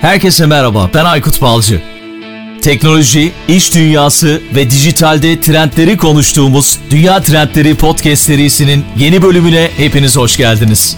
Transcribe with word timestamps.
Herkese 0.00 0.46
merhaba, 0.46 0.90
ben 0.94 1.04
Aykut 1.04 1.42
Balcı. 1.42 1.82
Teknoloji, 2.62 3.32
iş 3.48 3.74
dünyası 3.74 4.42
ve 4.54 4.70
dijitalde 4.70 5.40
trendleri 5.40 5.96
konuştuğumuz 5.96 6.78
Dünya 6.90 7.22
Trendleri 7.22 7.74
Podcast 7.76 8.22
serisinin 8.22 8.84
yeni 8.98 9.22
bölümüne 9.22 9.70
hepiniz 9.76 10.16
hoş 10.16 10.36
geldiniz. 10.36 10.96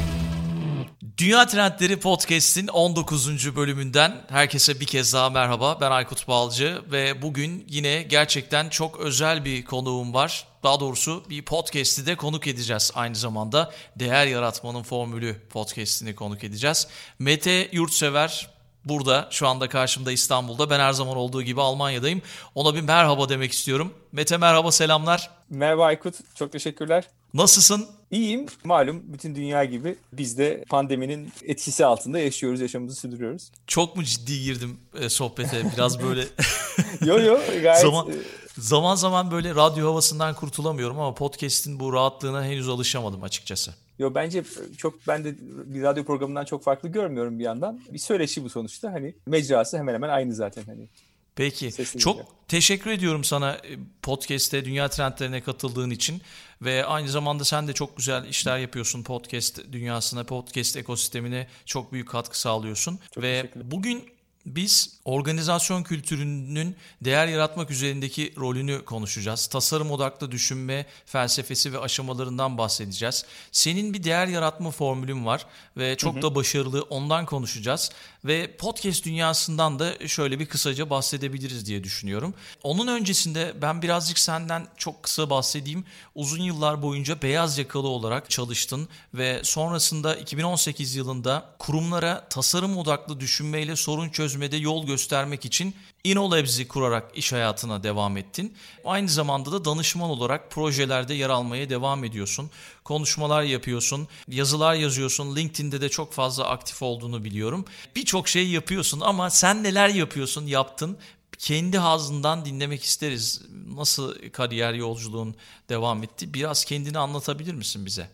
Dünya 1.19 1.47
Trendleri 1.47 2.01
Podcast'in 2.01 2.67
19. 2.69 3.57
bölümünden 3.57 4.13
herkese 4.29 4.81
bir 4.81 4.87
kez 4.87 5.13
daha 5.13 5.31
merhaba. 5.31 5.79
Ben 5.81 5.91
Aykut 5.91 6.29
Balcı 6.29 6.83
ve 6.93 7.23
bugün 7.23 7.65
yine 7.69 8.03
gerçekten 8.03 8.69
çok 8.69 9.01
özel 9.01 9.45
bir 9.45 9.65
konuğum 9.65 10.15
var. 10.15 10.45
Daha 10.63 10.81
doğrusu 10.81 11.25
bir 11.31 11.43
podcast'i 11.43 12.07
de 12.07 12.17
konuk 12.17 12.47
edeceğiz 12.47 12.91
aynı 12.95 13.15
zamanda. 13.15 13.73
Değer 13.97 14.27
Yaratmanın 14.27 14.83
Formülü 14.83 15.37
podcast'ini 15.51 16.15
konuk 16.15 16.45
edeceğiz. 16.45 16.87
Mete 17.19 17.69
Yurtsever 17.73 18.52
burada 18.85 19.29
şu 19.31 19.49
anda 19.49 19.69
karşımda 19.69 20.13
İstanbul'da. 20.13 20.71
Ben 20.71 20.81
her 20.81 20.93
zaman 20.93 21.17
olduğu 21.17 21.43
gibi 21.43 21.61
Almanya'dayım. 21.61 22.23
Ona 22.55 22.75
bir 22.75 22.81
merhaba 22.81 23.29
demek 23.29 23.53
istiyorum. 23.53 23.95
Mete 24.13 24.37
merhaba 24.37 24.73
selamlar. 24.73 25.31
Merhaba 25.51 25.85
Aykut 25.85 26.15
çok 26.35 26.53
teşekkürler. 26.53 27.05
Nasılsın? 27.35 27.87
İyiyim. 28.11 28.47
Malum 28.65 29.03
bütün 29.05 29.35
dünya 29.35 29.65
gibi 29.65 29.97
biz 30.13 30.39
de 30.39 30.65
pandeminin 30.69 31.33
etkisi 31.43 31.87
altında 31.87 32.19
yaşıyoruz, 32.19 32.61
yaşamımızı 32.61 33.01
sürdürüyoruz. 33.01 33.51
Çok 33.67 33.97
mu 33.97 34.05
ciddi 34.05 34.43
girdim 34.43 34.81
e, 35.01 35.09
sohbete? 35.09 35.63
Biraz 35.77 36.03
böyle... 36.03 36.25
yo 37.05 37.21
yo 37.21 37.39
gayet... 37.63 37.81
Zaman, 37.81 38.11
e, 38.11 38.13
zaman 38.59 38.95
zaman 38.95 39.31
böyle 39.31 39.55
radyo 39.55 39.91
havasından 39.91 40.35
kurtulamıyorum 40.35 40.99
ama 40.99 41.15
podcast'in 41.15 41.81
bu 41.81 41.93
rahatlığına 41.93 42.45
henüz 42.45 42.69
alışamadım 42.69 43.23
açıkçası. 43.23 43.75
Yo 43.99 44.15
bence 44.15 44.45
çok 44.79 45.07
ben 45.09 45.25
de 45.25 45.35
bir 45.75 45.83
radyo 45.83 46.05
programından 46.05 46.45
çok 46.45 46.63
farklı 46.63 46.89
görmüyorum 46.89 47.39
bir 47.39 47.45
yandan. 47.45 47.81
Bir 47.93 47.99
söyleşi 47.99 48.45
bu 48.45 48.51
sonuçta. 48.51 48.93
Hani 48.93 49.15
mecrası 49.27 49.79
hemen 49.79 49.95
hemen 49.95 50.09
aynı 50.09 50.35
zaten 50.35 50.63
hani. 50.67 50.89
Peki. 51.37 51.73
Sesini 51.73 52.01
çok 52.01 52.17
güzel. 52.17 52.33
teşekkür 52.49 52.91
ediyorum 52.91 53.25
sana 53.25 53.53
e, 53.53 53.79
podcast'te 54.03 54.65
Dünya 54.65 54.89
Trendlerine 54.89 55.41
katıldığın 55.41 55.91
için 55.91 56.23
ve 56.63 56.85
aynı 56.87 57.09
zamanda 57.09 57.45
sen 57.45 57.69
de 57.69 57.73
çok 57.73 57.97
güzel 57.97 58.25
işler 58.25 58.59
yapıyorsun 58.59 59.03
podcast 59.03 59.61
dünyasına, 59.73 60.25
podcast 60.25 60.77
ekosistemine 60.77 61.47
çok 61.67 61.93
büyük 61.93 62.09
katkı 62.09 62.41
sağlıyorsun 62.41 62.99
çok 63.15 63.25
ve 63.25 63.51
bugün 63.55 64.05
biz 64.47 64.91
organizasyon 65.05 65.83
kültürünün 65.83 66.77
değer 67.01 67.27
yaratmak 67.27 67.71
üzerindeki 67.71 68.35
rolünü 68.37 68.85
konuşacağız. 68.85 69.47
Tasarım 69.47 69.91
odaklı 69.91 70.31
düşünme 70.31 70.87
felsefesi 71.07 71.73
ve 71.73 71.79
aşamalarından 71.79 72.59
bahsedeceğiz. 72.59 73.25
Senin 73.53 73.95
bir 73.95 74.05
değer 74.05 74.27
yaratma 74.27 74.71
formülün 74.71 75.27
var 75.27 75.47
ve 75.77 75.97
çok 75.97 76.15
hı 76.15 76.19
hı. 76.19 76.23
da 76.23 76.35
başarılı 76.35 76.83
ondan 76.83 77.27
konuşacağız. 77.27 77.91
Ve 78.25 78.57
podcast 78.57 79.05
dünyasından 79.05 79.79
da 79.79 80.09
şöyle 80.09 80.39
bir 80.39 80.47
kısaca 80.47 80.91
bahsedebiliriz 80.91 81.67
diye 81.67 81.85
düşünüyorum. 81.85 82.35
Onun 82.63 82.87
öncesinde 82.87 83.55
ben 83.63 83.83
birazcık 83.83 84.19
senden 84.19 84.67
çok 84.77 85.03
kısa 85.03 85.31
bahsedeyim. 85.31 85.85
Uzun 86.15 86.43
yıllar 86.43 86.83
boyunca 86.83 87.23
beyaz 87.23 87.59
yakalı 87.59 87.89
olarak 87.89 88.31
çalıştın 88.31 88.89
ve 89.15 89.41
sonrasında 89.45 90.17
2018 90.17 90.95
yılında 90.95 91.55
kurumlara 91.59 92.29
tasarım 92.29 92.77
odaklı 92.77 93.21
düşünmeyle 93.21 93.77
sorun 93.77 94.09
çözmede 94.09 94.57
yol 94.57 94.87
göstermek 94.87 95.45
için 95.45 95.75
InnoLabs'i 96.05 96.69
kurarak 96.69 97.19
iş 97.19 97.33
hayatına 97.33 97.83
devam 97.83 98.17
ettin. 98.17 98.55
Aynı 98.85 99.09
zamanda 99.09 99.53
da 99.53 99.65
danışman 99.65 100.11
olarak 100.11 100.51
projelerde 100.51 101.15
yer 101.15 101.31
almaya 101.31 101.71
devam 101.71 102.05
ediyorsun. 102.05 102.51
Konuşmalar 102.85 103.43
yapıyorsun, 103.43 104.09
yazılar 104.29 104.75
yazıyorsun. 104.75 105.37
LinkedIn'de 105.37 105.81
de 105.81 105.89
çok 105.89 106.13
fazla 106.13 106.49
aktif 106.49 106.83
olduğunu 106.83 107.25
biliyorum. 107.25 107.65
Birçok 107.97 108.29
şey 108.29 108.49
yapıyorsun 108.49 109.01
ama 109.01 109.31
sen 109.31 109.63
neler 109.63 109.89
yapıyorsun, 109.89 110.47
yaptın? 110.47 110.97
Kendi 111.39 111.81
ağzından 111.81 112.45
dinlemek 112.45 112.85
isteriz. 112.85 113.43
Nasıl 113.77 114.15
kariyer 114.33 114.75
yolculuğun 114.75 115.35
devam 115.69 116.03
etti? 116.03 116.35
Biraz 116.35 116.65
kendini 116.65 116.99
anlatabilir 116.99 117.55
misin 117.55 117.87
bize? 117.87 118.09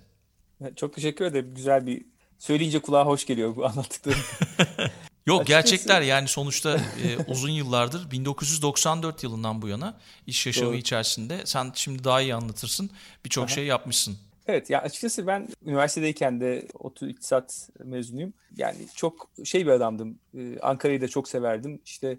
Çok 0.77 0.94
teşekkür 0.94 1.25
ederim. 1.25 1.54
Güzel 1.54 1.87
bir 1.87 2.04
söyleyince 2.38 2.78
kulağa 2.78 3.06
hoş 3.06 3.27
geliyor 3.27 3.56
bu 3.56 3.66
anlattıklarım. 3.66 4.21
Yok 5.28 5.41
Açıkçası... 5.41 5.71
gerçekler 5.71 6.03
yani 6.03 6.28
sonuçta 6.28 6.77
e, 6.77 7.16
uzun 7.27 7.50
yıllardır 7.50 8.11
1994 8.11 9.22
yılından 9.22 9.62
bu 9.62 9.69
yana 9.69 9.99
iş 10.27 10.47
yaşamı 10.47 10.71
Doğru. 10.71 10.77
içerisinde 10.77 11.41
sen 11.44 11.72
şimdi 11.75 12.05
daha 12.05 12.21
iyi 12.21 12.34
anlatırsın 12.34 12.91
birçok 13.25 13.50
şey 13.50 13.66
yapmışsın. 13.66 14.16
Evet 14.47 14.71
ya 14.71 14.83
açıkçası 14.83 15.27
ben 15.27 15.49
üniversitedeyken 15.66 16.41
de 16.41 16.69
ODTÜ 16.78 17.11
İktisat 17.11 17.69
mezunuyum. 17.84 18.33
Yani 18.56 18.77
çok 18.94 19.31
şey 19.44 19.66
bir 19.66 19.71
adamdım. 19.71 20.19
Ee, 20.34 20.59
Ankara'yı 20.62 21.00
da 21.00 21.09
çok 21.09 21.28
severdim. 21.28 21.81
İşte 21.84 22.19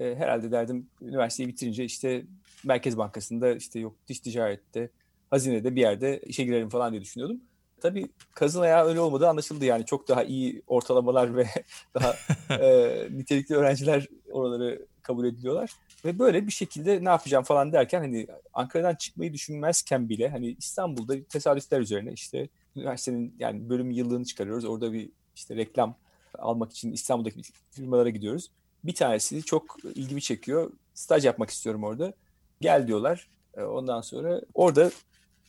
e, 0.00 0.14
herhalde 0.14 0.50
derdim 0.50 0.86
üniversiteyi 1.02 1.48
bitirince 1.48 1.84
işte 1.84 2.24
Merkez 2.64 2.98
Bankası'nda 2.98 3.54
işte 3.54 3.80
yok 3.80 3.96
dış 4.08 4.20
ticarette, 4.20 4.90
hazinede 5.30 5.76
bir 5.76 5.80
yerde 5.80 6.20
işe 6.26 6.44
girerim 6.44 6.68
falan 6.68 6.92
diye 6.92 7.02
düşünüyordum. 7.02 7.40
Tabii 7.80 8.08
kazın 8.34 8.60
ayağı 8.60 8.86
öyle 8.86 9.00
olmadığı 9.00 9.28
anlaşıldı 9.28 9.64
yani 9.64 9.84
çok 9.86 10.08
daha 10.08 10.24
iyi 10.24 10.62
ortalamalar 10.66 11.36
ve 11.36 11.46
daha 11.94 12.16
e, 12.50 13.08
nitelikli 13.10 13.54
öğrenciler 13.54 14.06
oraları 14.32 14.86
kabul 15.02 15.24
ediliyorlar. 15.24 15.70
Ve 16.04 16.18
böyle 16.18 16.46
bir 16.46 16.52
şekilde 16.52 17.04
ne 17.04 17.08
yapacağım 17.08 17.44
falan 17.44 17.72
derken 17.72 18.00
hani 18.00 18.26
Ankara'dan 18.52 18.94
çıkmayı 18.94 19.32
düşünmezken 19.32 20.08
bile 20.08 20.28
hani 20.28 20.56
İstanbul'da 20.58 21.24
tesadüfler 21.24 21.80
üzerine 21.80 22.12
işte 22.12 22.48
üniversitenin 22.76 23.34
yani 23.38 23.68
bölüm 23.70 23.90
yıllığını 23.90 24.24
çıkarıyoruz. 24.24 24.64
Orada 24.64 24.92
bir 24.92 25.10
işte 25.36 25.56
reklam 25.56 25.96
almak 26.38 26.72
için 26.72 26.92
İstanbul'daki 26.92 27.42
firmalara 27.70 28.10
gidiyoruz. 28.10 28.50
Bir 28.84 28.94
tanesi 28.94 29.42
çok 29.42 29.76
ilgimi 29.94 30.22
çekiyor. 30.22 30.72
Staj 30.94 31.24
yapmak 31.24 31.50
istiyorum 31.50 31.84
orada. 31.84 32.12
Gel 32.60 32.86
diyorlar. 32.86 33.28
E, 33.56 33.62
ondan 33.62 34.00
sonra 34.00 34.40
orada 34.54 34.90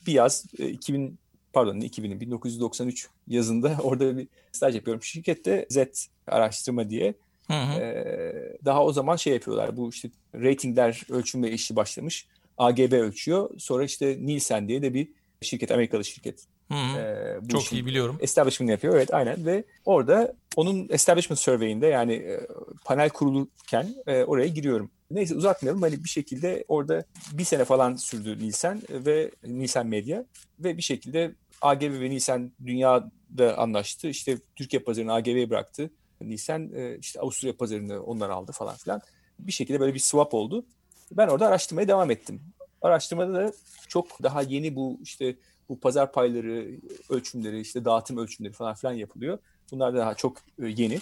bir 0.06 0.12
yaz 0.12 0.44
2000 0.58 1.18
pardon 1.52 1.80
2000'in 1.80 2.20
1993 2.20 3.08
yazında 3.28 3.76
orada 3.82 4.18
bir 4.18 4.28
staj 4.52 4.74
yapıyorum. 4.74 5.02
Şirkette 5.02 5.66
Z 5.70 5.78
araştırma 6.26 6.90
diye. 6.90 7.14
Hı 7.46 7.54
hı. 7.54 7.80
Ee, 7.80 8.58
daha 8.64 8.84
o 8.84 8.92
zaman 8.92 9.16
şey 9.16 9.32
yapıyorlar. 9.32 9.76
Bu 9.76 9.88
işte 9.88 10.10
ratingler 10.34 11.02
ölçümle 11.10 11.50
işi 11.50 11.76
başlamış. 11.76 12.26
AGB 12.58 12.92
ölçüyor. 12.92 13.50
Sonra 13.58 13.84
işte 13.84 14.18
Nielsen 14.20 14.68
diye 14.68 14.82
de 14.82 14.94
bir 14.94 15.08
şirket, 15.40 15.70
Amerikalı 15.70 16.04
şirket. 16.04 16.46
Hı 16.68 16.74
hı. 16.74 16.98
Ee, 16.98 17.38
bu 17.42 17.48
Çok 17.48 17.72
iyi 17.72 17.86
biliyorum. 17.86 18.18
Establishment 18.20 18.70
yapıyor. 18.70 18.96
Evet 18.96 19.14
aynen 19.14 19.46
ve 19.46 19.64
orada 19.84 20.34
onun 20.56 20.88
establishment 20.90 21.38
survey'inde 21.38 21.86
yani 21.86 22.12
e, 22.12 22.40
panel 22.84 23.10
kurulurken 23.10 23.94
e, 24.06 24.24
oraya 24.24 24.46
giriyorum. 24.46 24.90
Neyse 25.10 25.34
uzatmayalım. 25.34 25.82
Hani 25.82 26.04
bir 26.04 26.08
şekilde 26.08 26.64
orada 26.68 27.04
bir 27.32 27.44
sene 27.44 27.64
falan 27.64 27.96
sürdü 27.96 28.38
Nielsen 28.38 28.82
ve 28.90 29.30
Nielsen 29.46 29.86
Medya 29.86 30.24
ve 30.60 30.76
bir 30.76 30.82
şekilde 30.82 31.32
AGV 31.62 32.00
ve 32.00 32.10
Nielsen 32.10 32.52
dünyada 32.66 33.58
anlaştı. 33.58 34.08
İşte 34.08 34.38
Türkiye 34.56 34.82
pazarını 34.82 35.12
AGV'ye 35.12 35.50
bıraktı. 35.50 35.90
Nielsen 36.20 36.70
e, 36.74 36.98
işte 36.98 37.20
Avusturya 37.20 37.56
pazarını 37.56 38.02
onlar 38.02 38.30
aldı 38.30 38.52
falan 38.52 38.76
filan. 38.76 39.00
Bir 39.38 39.52
şekilde 39.52 39.80
böyle 39.80 39.94
bir 39.94 39.98
swap 39.98 40.34
oldu. 40.34 40.66
Ben 41.12 41.28
orada 41.28 41.46
araştırmaya 41.46 41.88
devam 41.88 42.10
ettim. 42.10 42.42
Araştırmada 42.82 43.34
da 43.34 43.52
çok 43.88 44.22
daha 44.22 44.42
yeni 44.42 44.76
bu 44.76 44.98
işte 45.02 45.36
bu 45.68 45.80
pazar 45.80 46.12
payları 46.12 46.68
ölçümleri, 47.08 47.60
işte 47.60 47.84
dağıtım 47.84 48.18
ölçümleri 48.18 48.52
falan 48.52 48.74
filan 48.74 48.92
yapılıyor. 48.92 49.38
Bunlar 49.72 49.94
da 49.94 49.98
daha 49.98 50.14
çok 50.14 50.38
e, 50.38 50.66
yeni. 50.66 50.98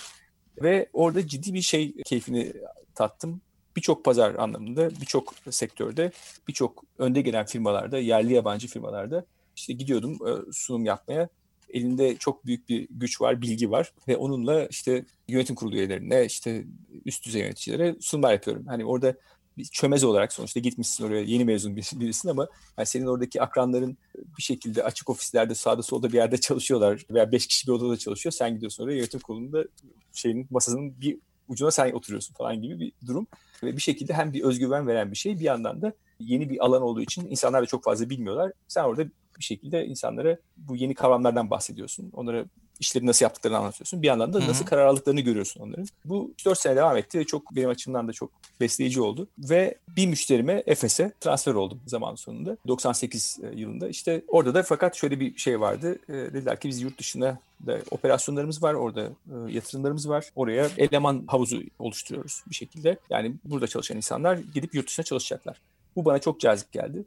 Ve 0.62 0.88
orada 0.92 1.26
ciddi 1.26 1.54
bir 1.54 1.62
şey 1.62 1.94
keyfini 2.02 2.52
tattım. 2.94 3.40
Birçok 3.76 4.04
pazar 4.04 4.34
anlamında, 4.34 4.90
birçok 4.90 5.34
sektörde, 5.50 6.12
birçok 6.48 6.84
önde 6.98 7.20
gelen 7.20 7.46
firmalarda, 7.46 7.98
yerli 7.98 8.32
yabancı 8.32 8.68
firmalarda 8.68 9.24
işte 9.60 9.72
gidiyordum 9.72 10.12
e, 10.12 10.52
sunum 10.52 10.84
yapmaya. 10.84 11.28
Elinde 11.70 12.16
çok 12.16 12.46
büyük 12.46 12.68
bir 12.68 12.88
güç 12.90 13.20
var, 13.20 13.42
bilgi 13.42 13.70
var 13.70 13.92
ve 14.08 14.16
onunla 14.16 14.66
işte 14.66 15.04
yönetim 15.28 15.56
kurulu 15.56 15.76
üyelerine, 15.76 16.24
işte 16.24 16.64
üst 17.04 17.26
düzey 17.26 17.42
yöneticilere 17.42 17.96
sunumlar 18.00 18.32
yapıyorum. 18.32 18.66
Hani 18.66 18.84
orada 18.84 19.14
bir 19.58 19.64
çömez 19.64 20.04
olarak 20.04 20.32
sonuçta 20.32 20.60
gitmişsin 20.60 21.04
oraya 21.04 21.22
yeni 21.22 21.44
mezun 21.44 21.76
birisin 21.76 22.28
ama 22.28 22.48
yani 22.78 22.86
senin 22.86 23.06
oradaki 23.06 23.42
akranların 23.42 23.98
bir 24.38 24.42
şekilde 24.42 24.84
açık 24.84 25.10
ofislerde 25.10 25.54
sağda 25.54 25.82
solda 25.82 26.08
bir 26.08 26.16
yerde 26.16 26.38
çalışıyorlar 26.38 27.04
veya 27.10 27.32
beş 27.32 27.46
kişi 27.46 27.66
bir 27.66 27.72
odada 27.72 27.96
çalışıyor. 27.96 28.32
Sen 28.32 28.54
gidiyorsun 28.54 28.84
oraya 28.84 28.96
yönetim 28.96 29.20
kurulunda 29.20 29.64
şeyin 30.12 30.46
masasının 30.50 31.00
bir 31.00 31.18
ucuna 31.50 31.70
sen 31.70 31.92
oturuyorsun 31.92 32.34
falan 32.34 32.62
gibi 32.62 32.80
bir 32.80 32.92
durum. 33.06 33.26
Ve 33.62 33.76
bir 33.76 33.82
şekilde 33.82 34.14
hem 34.14 34.32
bir 34.32 34.42
özgüven 34.42 34.86
veren 34.86 35.10
bir 35.10 35.16
şey 35.16 35.38
bir 35.38 35.44
yandan 35.44 35.82
da 35.82 35.92
yeni 36.20 36.50
bir 36.50 36.64
alan 36.64 36.82
olduğu 36.82 37.00
için 37.00 37.26
insanlar 37.30 37.62
da 37.62 37.66
çok 37.66 37.84
fazla 37.84 38.10
bilmiyorlar. 38.10 38.52
Sen 38.68 38.84
orada 38.84 39.04
bir 39.38 39.44
şekilde 39.44 39.86
insanlara 39.86 40.38
bu 40.56 40.76
yeni 40.76 40.94
kavramlardan 40.94 41.50
bahsediyorsun. 41.50 42.10
Onlara 42.12 42.44
işleri 42.80 43.06
nasıl 43.06 43.24
yaptıklarını 43.24 43.58
anlatıyorsun. 43.58 44.02
Bir 44.02 44.06
yandan 44.06 44.32
da 44.32 44.38
Hı-hı. 44.38 44.48
nasıl 44.48 44.66
karar 44.66 44.86
aldıklarını 44.86 45.20
görüyorsun 45.20 45.60
onların. 45.60 45.86
Bu 46.04 46.34
4 46.44 46.58
sene 46.58 46.76
devam 46.76 46.96
etti 46.96 47.18
ve 47.18 47.24
çok 47.24 47.56
benim 47.56 47.68
açımdan 47.68 48.08
da 48.08 48.12
çok 48.12 48.30
besleyici 48.60 49.00
oldu. 49.00 49.28
Ve 49.38 49.78
bir 49.96 50.06
müşterime 50.06 50.62
Efes'e 50.66 51.12
transfer 51.20 51.54
oldum 51.54 51.80
zaman 51.86 52.14
sonunda. 52.14 52.56
98 52.68 53.38
e, 53.42 53.60
yılında. 53.60 53.88
İşte 53.88 54.24
orada 54.28 54.54
da 54.54 54.62
fakat 54.62 54.96
şöyle 54.96 55.20
bir 55.20 55.36
şey 55.36 55.60
vardı. 55.60 55.98
E, 56.08 56.12
dediler 56.12 56.60
ki 56.60 56.68
biz 56.68 56.82
yurt 56.82 56.98
dışına 56.98 57.38
da 57.66 57.80
operasyonlarımız 57.90 58.62
var. 58.62 58.74
Orada 58.74 59.02
e, 59.02 59.52
yatırımlarımız 59.52 60.08
var. 60.08 60.30
Oraya 60.36 60.70
eleman 60.76 61.24
havuzu 61.26 61.62
oluşturuyoruz 61.78 62.42
bir 62.50 62.54
şekilde. 62.54 62.98
Yani 63.10 63.34
burada 63.44 63.66
çalışan 63.66 63.96
insanlar 63.96 64.38
gidip 64.54 64.74
yurt 64.74 64.86
dışına 64.88 65.04
çalışacaklar. 65.04 65.60
Bu 65.96 66.04
bana 66.04 66.18
çok 66.18 66.40
cazip 66.40 66.72
geldi. 66.72 67.04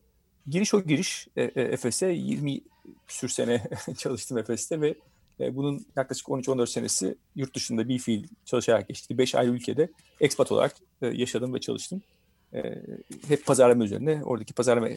Giriş 0.47 0.73
o 0.73 0.83
giriş 0.83 1.27
e, 1.35 1.43
e, 1.43 1.61
Efes'e 1.61 2.07
20 2.07 2.61
sür 3.07 3.29
sene 3.29 3.63
çalıştım 3.97 4.37
Efes'te 4.37 4.81
ve 4.81 4.95
e, 5.39 5.55
bunun 5.55 5.85
yaklaşık 5.95 6.27
13-14 6.27 6.67
senesi 6.67 7.15
yurt 7.35 7.55
dışında 7.55 7.89
bir 7.89 7.99
fiil 7.99 8.27
çalışarak 8.45 8.87
geçti. 8.87 9.17
5 9.17 9.35
ayrı 9.35 9.51
ülkede 9.51 9.89
expat 10.19 10.51
olarak 10.51 10.75
e, 11.01 11.07
yaşadım 11.07 11.53
ve 11.53 11.59
çalıştım. 11.59 12.01
E, 12.53 12.81
hep 13.27 13.45
pazarlama 13.45 13.83
üzerine 13.83 14.21
oradaki 14.23 14.53
pazarlama 14.53 14.87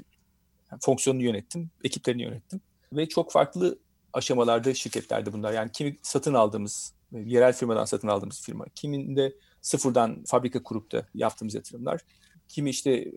fonksiyonunu 0.80 1.22
yönettim, 1.22 1.70
ekiplerini 1.84 2.22
yönettim. 2.22 2.60
Ve 2.92 3.08
çok 3.08 3.32
farklı 3.32 3.78
aşamalarda 4.12 4.74
şirketlerde 4.74 5.32
bunlar. 5.32 5.52
Yani 5.52 5.72
kimi 5.72 5.96
satın 6.02 6.34
aldığımız, 6.34 6.92
yerel 7.12 7.52
firmadan 7.52 7.84
satın 7.84 8.08
aldığımız 8.08 8.42
firma, 8.42 8.64
kiminde 8.74 9.32
sıfırdan 9.60 10.24
fabrika 10.26 10.62
kurup 10.62 10.92
da 10.92 11.06
yaptığımız 11.14 11.54
yatırımlar, 11.54 12.00
kimi 12.48 12.70
işte 12.70 13.12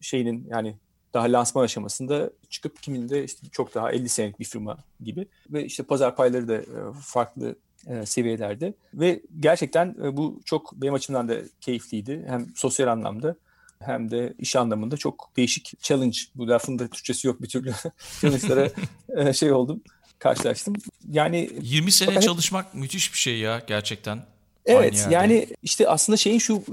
şeyinin 0.00 0.46
yani 0.50 0.76
daha 1.14 1.32
lansman 1.32 1.64
aşamasında 1.64 2.30
çıkıp 2.50 2.82
kiminde 2.82 3.24
işte 3.24 3.46
çok 3.52 3.74
daha 3.74 3.92
50 3.92 4.08
senelik 4.08 4.40
bir 4.40 4.44
firma 4.44 4.78
gibi 5.00 5.26
ve 5.50 5.64
işte 5.64 5.82
pazar 5.82 6.16
payları 6.16 6.48
da 6.48 6.54
e, 6.54 6.92
farklı 7.00 7.56
e, 7.86 8.06
seviyelerde 8.06 8.74
ve 8.94 9.22
gerçekten 9.40 9.96
e, 10.04 10.16
bu 10.16 10.40
çok 10.44 10.72
benim 10.72 10.94
açımdan 10.94 11.28
da 11.28 11.36
keyifliydi. 11.60 12.24
Hem 12.26 12.46
sosyal 12.54 12.88
anlamda 12.88 13.36
hem 13.80 14.10
de 14.10 14.34
iş 14.38 14.56
anlamında 14.56 14.96
çok 14.96 15.30
değişik 15.36 15.82
challenge. 15.82 16.18
Bu 16.34 16.48
lafın 16.48 16.78
da 16.78 16.88
Türkçesi 16.88 17.26
yok 17.26 17.42
bir 17.42 17.48
türlü. 17.48 17.72
Challenge'lara 18.20 19.32
şey 19.32 19.52
oldum 19.52 19.82
karşılaştım. 20.18 20.74
Yani 21.10 21.50
20 21.62 21.92
sene 21.92 22.08
fakat... 22.08 22.22
çalışmak 22.22 22.74
müthiş 22.74 23.12
bir 23.12 23.18
şey 23.18 23.38
ya 23.38 23.62
gerçekten. 23.66 24.26
Evet 24.66 25.06
yani 25.10 25.46
işte 25.62 25.88
aslında 25.88 26.16
şeyin 26.16 26.38
şu 26.38 26.64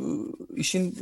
işin 0.56 0.98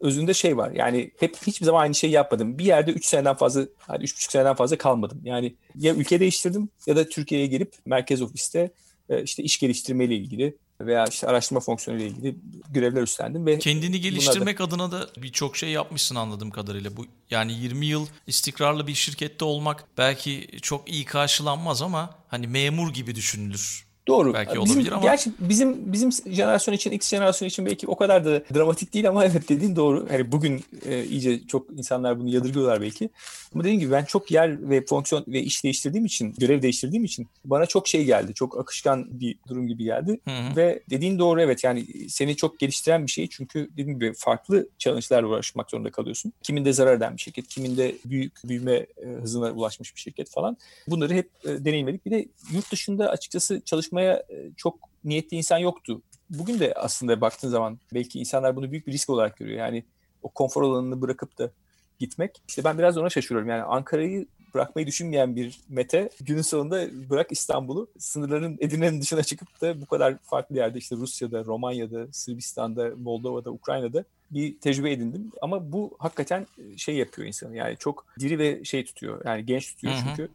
özünde 0.00 0.34
şey 0.34 0.56
var. 0.56 0.70
Yani 0.70 1.10
hep 1.20 1.36
hiçbir 1.46 1.66
zaman 1.66 1.80
aynı 1.80 1.94
şeyi 1.94 2.12
yapmadım. 2.12 2.58
Bir 2.58 2.64
yerde 2.64 2.90
3 2.90 3.04
seneden 3.04 3.34
fazla, 3.34 3.62
hadi 3.78 4.04
3,5 4.04 4.32
seneden 4.32 4.54
fazla 4.54 4.78
kalmadım. 4.78 5.20
Yani 5.24 5.54
ya 5.74 5.94
ülke 5.94 6.20
değiştirdim 6.20 6.68
ya 6.86 6.96
da 6.96 7.08
Türkiye'ye 7.08 7.46
gelip 7.46 7.72
merkez 7.86 8.22
ofiste 8.22 8.70
e, 9.08 9.22
işte 9.22 9.42
iş 9.42 9.58
geliştirme 9.58 10.04
ile 10.04 10.14
ilgili 10.14 10.56
veya 10.80 11.04
işte 11.06 11.26
araştırma 11.26 11.60
fonksiyonu 11.60 12.00
ile 12.00 12.06
ilgili 12.06 12.36
görevler 12.70 13.02
üstlendim 13.02 13.46
ve 13.46 13.58
kendini 13.58 14.00
geliştirmek 14.00 14.58
da... 14.58 14.64
adına 14.64 14.92
da 14.92 15.08
birçok 15.16 15.56
şey 15.56 15.70
yapmışsın 15.70 16.14
anladığım 16.14 16.50
kadarıyla. 16.50 16.96
Bu 16.96 17.06
yani 17.30 17.52
20 17.52 17.86
yıl 17.86 18.06
istikrarlı 18.26 18.86
bir 18.86 18.94
şirkette 18.94 19.44
olmak 19.44 19.84
belki 19.98 20.48
çok 20.62 20.90
iyi 20.90 21.04
karşılanmaz 21.04 21.82
ama 21.82 22.14
hani 22.28 22.46
memur 22.46 22.92
gibi 22.92 23.14
düşünülür 23.14 23.87
Doğru. 24.08 24.34
Belki 24.34 24.60
bizim, 24.60 24.76
olabilir 24.76 24.92
ama. 24.92 25.02
Gerçi 25.02 25.30
bizim 25.38 25.92
bizim 25.92 26.12
jenerasyon 26.12 26.74
için, 26.74 26.90
X 26.90 27.08
jenerasyon 27.08 27.48
için 27.48 27.66
belki 27.66 27.86
o 27.86 27.96
kadar 27.96 28.24
da 28.24 28.42
dramatik 28.54 28.94
değil 28.94 29.08
ama 29.08 29.24
evet 29.24 29.48
dediğin 29.48 29.76
doğru. 29.76 30.06
Hani 30.10 30.32
bugün 30.32 30.64
e, 30.86 31.04
iyice 31.04 31.46
çok 31.46 31.70
insanlar 31.78 32.20
bunu 32.20 32.28
yadırgıyorlar 32.28 32.80
belki. 32.80 33.10
Ama 33.54 33.64
dediğim 33.64 33.80
gibi 33.80 33.92
ben 33.92 34.04
çok 34.04 34.30
yer 34.30 34.70
ve 34.70 34.84
fonksiyon 34.86 35.24
ve 35.28 35.42
iş 35.42 35.64
değiştirdiğim 35.64 36.06
için, 36.06 36.34
görev 36.38 36.62
değiştirdiğim 36.62 37.04
için 37.04 37.26
bana 37.44 37.66
çok 37.66 37.88
şey 37.88 38.04
geldi. 38.04 38.34
Çok 38.34 38.58
akışkan 38.58 39.20
bir 39.20 39.38
durum 39.48 39.68
gibi 39.68 39.84
geldi. 39.84 40.20
Hı 40.24 40.30
hı. 40.30 40.56
Ve 40.56 40.82
dediğin 40.90 41.18
doğru 41.18 41.42
evet 41.42 41.64
yani 41.64 41.86
seni 42.08 42.36
çok 42.36 42.58
geliştiren 42.58 43.06
bir 43.06 43.10
şey. 43.10 43.28
Çünkü 43.30 43.68
dediğim 43.72 43.98
gibi 43.98 44.12
farklı 44.14 44.68
challenge'larla 44.78 45.28
uğraşmak 45.28 45.70
zorunda 45.70 45.90
kalıyorsun. 45.90 46.32
Kiminde 46.42 46.72
zarar 46.72 46.96
eden 46.96 47.16
bir 47.16 47.20
şirket, 47.20 47.48
kiminde 47.48 47.94
büyük 48.04 48.32
büyüme 48.44 48.74
e, 48.74 49.06
hızına 49.22 49.50
ulaşmış 49.50 49.96
bir 49.96 50.00
şirket 50.00 50.30
falan. 50.30 50.56
Bunları 50.88 51.14
hep 51.14 51.30
e, 51.44 51.64
deneyimledik. 51.64 52.06
Bir 52.06 52.10
de 52.10 52.26
yurt 52.52 52.72
dışında 52.72 53.10
açıkçası 53.10 53.62
çalışmaya 53.64 53.97
e, 54.04 54.50
çok 54.56 54.78
niyetli 55.04 55.36
insan 55.36 55.58
yoktu. 55.58 56.02
Bugün 56.30 56.60
de 56.60 56.74
aslında 56.74 57.20
baktığın 57.20 57.48
zaman 57.48 57.78
belki 57.94 58.18
insanlar 58.18 58.56
bunu 58.56 58.70
büyük 58.70 58.86
bir 58.86 58.92
risk 58.92 59.10
olarak 59.10 59.36
görüyor. 59.36 59.58
Yani 59.58 59.84
o 60.22 60.28
konfor 60.28 60.62
alanını 60.62 61.00
bırakıp 61.00 61.38
da 61.38 61.50
gitmek. 61.98 62.42
İşte 62.48 62.64
ben 62.64 62.78
biraz 62.78 62.98
ona 62.98 63.10
şaşırıyorum. 63.10 63.48
Yani 63.48 63.62
Ankara'yı 63.62 64.26
bırakmayı 64.54 64.86
düşünmeyen 64.86 65.36
bir 65.36 65.60
Mete 65.68 66.10
günün 66.20 66.42
sonunda 66.42 66.86
bırak 67.10 67.32
İstanbul'u 67.32 67.88
sınırların 67.98 68.56
Edirne'nin 68.60 69.00
dışına 69.00 69.22
çıkıp 69.22 69.60
da 69.60 69.80
bu 69.80 69.86
kadar 69.86 70.18
farklı 70.18 70.56
yerde 70.56 70.78
işte 70.78 70.96
Rusya'da, 70.96 71.44
Romanya'da, 71.44 72.06
Sırbistan'da, 72.12 72.92
Moldova'da, 72.96 73.50
Ukrayna'da 73.50 74.04
bir 74.30 74.58
tecrübe 74.58 74.92
edindim. 74.92 75.32
Ama 75.42 75.72
bu 75.72 75.96
hakikaten 75.98 76.46
şey 76.76 76.96
yapıyor 76.96 77.28
insanı 77.28 77.56
yani 77.56 77.76
çok 77.78 78.06
diri 78.20 78.38
ve 78.38 78.64
şey 78.64 78.84
tutuyor 78.84 79.24
yani 79.24 79.46
genç 79.46 79.74
tutuyor 79.74 79.94
çünkü 80.08 80.28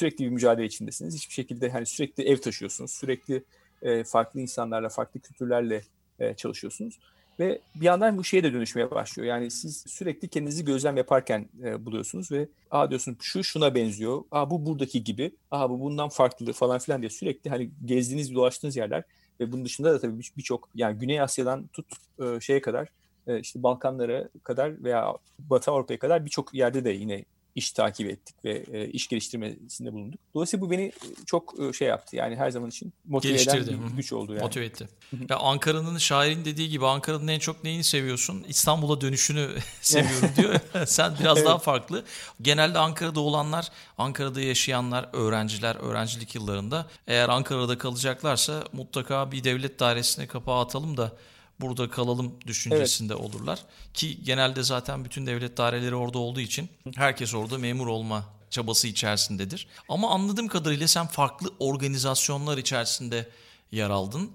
sürekli 0.00 0.24
bir 0.24 0.30
mücadele 0.30 0.66
içindesiniz. 0.66 1.14
Hiçbir 1.14 1.34
şekilde 1.34 1.70
hani 1.70 1.86
sürekli 1.86 2.24
ev 2.24 2.36
taşıyorsunuz. 2.36 2.90
Sürekli 2.90 3.44
e, 3.82 4.04
farklı 4.04 4.40
insanlarla, 4.40 4.88
farklı 4.88 5.20
kültürlerle 5.20 5.82
e, 6.18 6.34
çalışıyorsunuz. 6.34 6.98
Ve 7.40 7.60
bir 7.74 7.84
yandan 7.84 8.18
bu 8.18 8.24
şeye 8.24 8.42
de 8.42 8.52
dönüşmeye 8.52 8.90
başlıyor. 8.90 9.28
Yani 9.28 9.50
siz 9.50 9.84
sürekli 9.88 10.28
kendinizi 10.28 10.64
gözlem 10.64 10.96
yaparken 10.96 11.48
e, 11.64 11.84
buluyorsunuz 11.86 12.32
ve 12.32 12.48
aa 12.70 12.90
diyorsun 12.90 13.16
şu 13.20 13.44
şuna 13.44 13.74
benziyor, 13.74 14.22
aa 14.30 14.50
bu 14.50 14.66
buradaki 14.66 15.04
gibi, 15.04 15.32
aa 15.50 15.70
bu 15.70 15.80
bundan 15.80 16.08
farklı 16.08 16.52
falan 16.52 16.78
filan 16.78 17.00
diye 17.02 17.10
sürekli 17.10 17.50
hani 17.50 17.70
gezdiğiniz, 17.84 18.34
dolaştığınız 18.34 18.76
yerler 18.76 19.04
ve 19.40 19.52
bunun 19.52 19.64
dışında 19.64 19.92
da 19.92 20.00
tabii 20.00 20.22
birçok 20.36 20.68
yani 20.74 20.98
Güney 20.98 21.20
Asya'dan 21.20 21.66
tut 21.66 21.86
e, 22.22 22.40
şeye 22.40 22.60
kadar 22.60 22.88
e, 23.26 23.40
işte 23.40 23.62
Balkanlara 23.62 24.28
kadar 24.42 24.84
veya 24.84 25.14
Batı 25.38 25.70
Avrupa'ya 25.70 25.98
kadar 25.98 26.24
birçok 26.24 26.54
yerde 26.54 26.84
de 26.84 26.90
yine 26.90 27.24
iş 27.54 27.72
takip 27.72 28.10
ettik 28.10 28.36
ve 28.44 28.64
e, 28.72 28.88
iş 28.88 29.08
geliştirmesinde 29.08 29.92
bulunduk. 29.92 30.20
Dolayısıyla 30.34 30.66
bu 30.66 30.70
beni 30.70 30.82
e, 30.82 31.24
çok 31.26 31.54
e, 31.60 31.72
şey 31.72 31.88
yaptı. 31.88 32.16
Yani 32.16 32.36
her 32.36 32.50
zaman 32.50 32.68
için 32.68 32.92
motive 33.04 33.42
eden 33.42 33.66
bir 33.66 33.96
güç 33.96 34.12
oldu 34.12 34.32
yani. 34.32 34.42
Motive 34.42 34.64
etti. 34.64 34.88
ya 35.28 35.36
Ankara'nın 35.36 35.98
şairin 35.98 36.44
dediği 36.44 36.68
gibi 36.68 36.86
Ankara'nın 36.86 37.28
en 37.28 37.38
çok 37.38 37.64
neyini 37.64 37.84
seviyorsun? 37.84 38.44
İstanbul'a 38.48 39.00
dönüşünü 39.00 39.48
seviyorum 39.80 40.30
diyor. 40.36 40.54
Sen 40.86 41.14
biraz 41.20 41.38
evet. 41.38 41.48
daha 41.48 41.58
farklı. 41.58 42.04
Genelde 42.42 42.78
Ankara'da 42.78 43.20
olanlar, 43.20 43.68
Ankara'da 43.98 44.40
yaşayanlar, 44.40 45.08
öğrenciler, 45.12 45.76
öğrencilik 45.76 46.34
yıllarında 46.34 46.86
eğer 47.06 47.28
Ankara'da 47.28 47.78
kalacaklarsa 47.78 48.64
mutlaka 48.72 49.32
bir 49.32 49.44
devlet 49.44 49.80
dairesine 49.80 50.26
kapağı 50.26 50.60
atalım 50.60 50.96
da 50.96 51.12
burada 51.60 51.90
kalalım 51.90 52.32
düşüncesinde 52.46 53.14
evet. 53.14 53.24
olurlar. 53.24 53.58
Ki 53.94 54.24
genelde 54.24 54.62
zaten 54.62 55.04
bütün 55.04 55.26
devlet 55.26 55.56
daireleri 55.56 55.94
orada 55.94 56.18
olduğu 56.18 56.40
için 56.40 56.68
herkes 56.96 57.34
orada 57.34 57.58
memur 57.58 57.86
olma 57.86 58.24
çabası 58.50 58.88
içerisindedir. 58.88 59.68
Ama 59.88 60.10
anladığım 60.10 60.48
kadarıyla 60.48 60.88
sen 60.88 61.06
farklı 61.06 61.50
organizasyonlar 61.58 62.58
içerisinde 62.58 63.28
yer 63.72 63.90
aldın. 63.90 64.30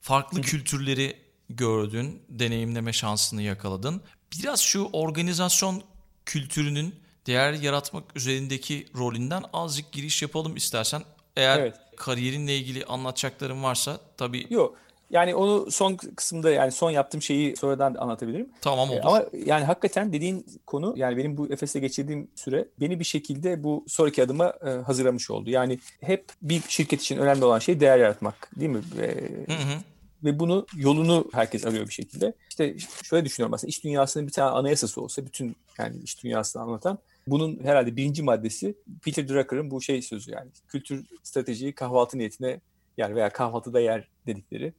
Farklı 0.00 0.40
kültürleri 0.40 1.16
gördün, 1.50 2.22
deneyimleme 2.28 2.92
şansını 2.92 3.42
yakaladın. 3.42 4.02
Biraz 4.32 4.60
şu 4.60 4.84
organizasyon 4.92 5.82
kültürünün 6.26 6.94
değer 7.26 7.52
yaratmak 7.52 8.16
üzerindeki 8.16 8.86
rolünden 8.96 9.44
azıcık 9.52 9.92
giriş 9.92 10.22
yapalım 10.22 10.56
istersen. 10.56 11.02
Eğer 11.36 11.58
evet. 11.58 11.76
kariyerinle 11.96 12.56
ilgili 12.56 12.84
anlatacakların 12.84 13.62
varsa 13.62 14.00
tabii 14.16 14.46
Yok 14.50 14.78
yani 15.10 15.34
onu 15.34 15.70
son 15.70 15.96
kısımda 15.96 16.50
yani 16.50 16.72
son 16.72 16.90
yaptığım 16.90 17.22
şeyi 17.22 17.56
sonradan 17.56 17.94
anlatabilirim. 17.94 18.48
Tamam 18.60 18.90
olur. 18.90 19.00
ama 19.04 19.24
yani 19.46 19.64
hakikaten 19.64 20.12
dediğin 20.12 20.46
konu 20.66 20.94
yani 20.96 21.16
benim 21.16 21.36
bu 21.36 21.52
Efes'te 21.52 21.80
geçirdiğim 21.80 22.30
süre 22.34 22.68
beni 22.80 23.00
bir 23.00 23.04
şekilde 23.04 23.64
bu 23.64 23.84
sonraki 23.88 24.22
adıma 24.22 24.54
e, 24.66 24.70
hazırlamış 24.70 25.30
oldu. 25.30 25.50
Yani 25.50 25.78
hep 26.00 26.24
bir 26.42 26.62
şirket 26.68 27.00
için 27.00 27.18
önemli 27.18 27.44
olan 27.44 27.58
şey 27.58 27.80
değer 27.80 27.98
yaratmak 27.98 28.50
değil 28.56 28.70
mi? 28.70 28.80
Ve, 28.96 29.06
hı 29.46 29.52
hı. 29.52 29.78
ve 30.24 30.38
bunu 30.38 30.66
yolunu 30.76 31.28
herkes 31.32 31.66
arıyor 31.66 31.86
bir 31.86 31.92
şekilde. 31.92 32.32
İşte 32.50 32.76
şöyle 33.02 33.24
düşünüyorum 33.24 33.54
aslında 33.54 33.68
iş 33.68 33.84
dünyasının 33.84 34.26
bir 34.26 34.32
tane 34.32 34.50
anayasası 34.50 35.02
olsa 35.02 35.24
bütün 35.24 35.56
yani 35.78 35.96
iş 36.04 36.24
dünyasını 36.24 36.62
anlatan 36.62 36.98
bunun 37.26 37.60
herhalde 37.62 37.96
birinci 37.96 38.22
maddesi 38.22 38.74
Peter 39.04 39.28
Drucker'ın 39.28 39.70
bu 39.70 39.80
şey 39.80 40.02
sözü 40.02 40.30
yani 40.30 40.50
kültür 40.68 41.06
stratejiyi 41.22 41.72
kahvaltı 41.72 42.18
niyetine 42.18 42.60
yer 42.98 43.14
veya 43.14 43.30
kahvaltıda 43.30 43.80
yer 43.80 44.08
dedikleri. 44.26 44.72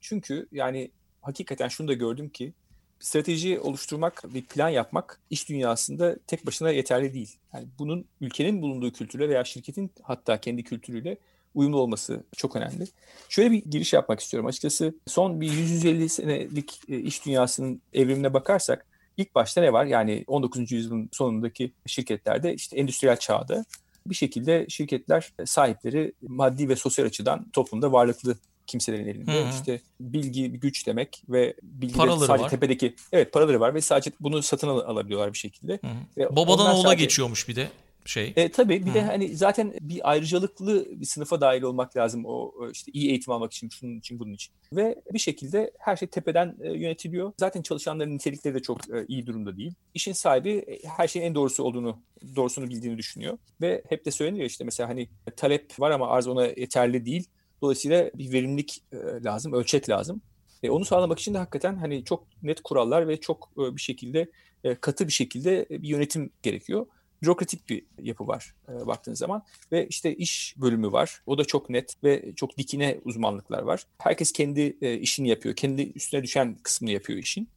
Çünkü 0.00 0.48
yani 0.52 0.90
hakikaten 1.22 1.68
şunu 1.68 1.88
da 1.88 1.92
gördüm 1.92 2.28
ki 2.28 2.52
strateji 3.00 3.60
oluşturmak, 3.60 4.22
bir 4.34 4.42
plan 4.42 4.68
yapmak 4.68 5.20
iş 5.30 5.48
dünyasında 5.48 6.16
tek 6.26 6.46
başına 6.46 6.70
yeterli 6.70 7.14
değil. 7.14 7.36
Yani 7.54 7.66
bunun 7.78 8.04
ülkenin 8.20 8.62
bulunduğu 8.62 8.92
kültürle 8.92 9.28
veya 9.28 9.44
şirketin 9.44 9.90
hatta 10.02 10.40
kendi 10.40 10.64
kültürüyle 10.64 11.16
uyumlu 11.54 11.80
olması 11.80 12.24
çok 12.36 12.56
önemli. 12.56 12.84
Şöyle 13.28 13.50
bir 13.50 13.64
giriş 13.64 13.92
yapmak 13.92 14.20
istiyorum. 14.20 14.46
Açıkçası 14.46 14.94
son 15.06 15.40
bir 15.40 15.52
150 15.52 16.08
senelik 16.08 16.80
e, 16.88 16.98
iş 16.98 17.26
dünyasının 17.26 17.82
evrimine 17.92 18.34
bakarsak 18.34 18.86
ilk 19.16 19.34
başta 19.34 19.60
ne 19.60 19.72
var? 19.72 19.84
Yani 19.84 20.24
19. 20.26 20.72
yüzyılın 20.72 21.08
sonundaki 21.12 21.72
şirketlerde 21.86 22.54
işte 22.54 22.76
endüstriyel 22.76 23.16
çağda 23.16 23.64
bir 24.06 24.14
şekilde 24.14 24.66
şirketler 24.68 25.32
sahipleri 25.44 26.12
maddi 26.22 26.68
ve 26.68 26.76
sosyal 26.76 27.06
açıdan 27.06 27.50
toplumda 27.50 27.92
varlıklı 27.92 28.36
kimselerin 28.68 29.06
elinde. 29.06 29.44
Hı. 29.44 29.50
İşte 29.50 29.80
bilgi, 30.00 30.50
güç 30.52 30.86
demek 30.86 31.22
ve 31.28 31.54
bilgi 31.62 31.94
sadece 31.94 32.28
var. 32.28 32.50
tepedeki 32.50 32.94
evet 33.12 33.32
paraları 33.32 33.60
var 33.60 33.74
ve 33.74 33.80
sadece 33.80 34.10
bunu 34.20 34.42
satın 34.42 34.68
al- 34.68 34.80
alabiliyorlar 34.80 35.32
bir 35.32 35.38
şekilde. 35.38 35.80
Ve 36.16 36.36
Babadan 36.36 36.74
oğula 36.74 36.82
sadece... 36.82 37.04
geçiyormuş 37.04 37.48
bir 37.48 37.56
de 37.56 37.68
şey. 38.08 38.32
E, 38.36 38.48
tabii 38.48 38.86
bir 38.86 38.90
Hı. 38.90 38.94
de 38.94 39.02
hani 39.02 39.36
zaten 39.36 39.74
bir 39.80 40.10
ayrıcalıklı 40.10 40.86
bir 41.00 41.06
sınıfa 41.06 41.40
dahil 41.40 41.62
olmak 41.62 41.96
lazım 41.96 42.24
o 42.26 42.52
işte 42.72 42.92
iyi 42.92 43.08
eğitim 43.08 43.32
almak 43.32 43.52
için, 43.52 43.68
şunun 43.68 43.98
için, 43.98 44.20
bunun 44.20 44.32
için. 44.32 44.54
Ve 44.72 45.02
bir 45.12 45.18
şekilde 45.18 45.70
her 45.78 45.96
şey 45.96 46.08
tepeden 46.08 46.56
e, 46.60 46.68
yönetiliyor. 46.72 47.32
Zaten 47.40 47.62
çalışanların 47.62 48.14
nitelikleri 48.14 48.54
de 48.54 48.62
çok 48.62 48.90
e, 48.90 49.04
iyi 49.08 49.26
durumda 49.26 49.56
değil. 49.56 49.72
İşin 49.94 50.12
sahibi 50.12 50.50
e, 50.50 50.88
her 50.88 51.08
şeyin 51.08 51.26
en 51.26 51.34
doğrusu 51.34 51.62
olduğunu, 51.62 51.98
doğrusunu 52.36 52.68
bildiğini 52.68 52.98
düşünüyor. 52.98 53.38
Ve 53.60 53.82
hep 53.88 54.04
de 54.04 54.10
söyleniyor 54.10 54.46
işte 54.46 54.64
mesela 54.64 54.88
hani 54.88 55.08
talep 55.36 55.80
var 55.80 55.90
ama 55.90 56.08
arz 56.08 56.26
ona 56.26 56.46
yeterli 56.46 57.06
değil. 57.06 57.26
Dolayısıyla 57.62 58.10
bir 58.14 58.32
verimlilik 58.32 58.82
e, 58.92 58.96
lazım, 59.24 59.52
ölçek 59.52 59.88
lazım. 59.88 60.22
E, 60.62 60.70
onu 60.70 60.84
sağlamak 60.84 61.18
için 61.18 61.34
de 61.34 61.38
hakikaten 61.38 61.76
hani 61.76 62.04
çok 62.04 62.26
net 62.42 62.60
kurallar 62.60 63.08
ve 63.08 63.20
çok 63.20 63.50
e, 63.58 63.76
bir 63.76 63.80
şekilde 63.80 64.30
e, 64.64 64.74
katı 64.74 65.06
bir 65.06 65.12
şekilde 65.12 65.66
bir 65.70 65.88
yönetim 65.88 66.30
gerekiyor 66.42 66.86
bürokratik 67.22 67.68
bir 67.68 67.84
yapı 67.98 68.26
var 68.26 68.54
e, 68.68 68.86
baktığın 68.86 69.14
zaman 69.14 69.42
ve 69.72 69.86
işte 69.88 70.14
iş 70.14 70.54
bölümü 70.56 70.92
var. 70.92 71.22
O 71.26 71.38
da 71.38 71.44
çok 71.44 71.70
net 71.70 72.04
ve 72.04 72.32
çok 72.36 72.58
dikine 72.58 73.00
uzmanlıklar 73.04 73.62
var. 73.62 73.84
Herkes 73.98 74.32
kendi 74.32 74.60
işini 75.00 75.28
yapıyor. 75.28 75.56
Kendi 75.56 75.92
üstüne 75.94 76.22
düşen 76.22 76.58
kısmını 76.62 76.90
yapıyor 76.90 77.18
işin. 77.18 77.48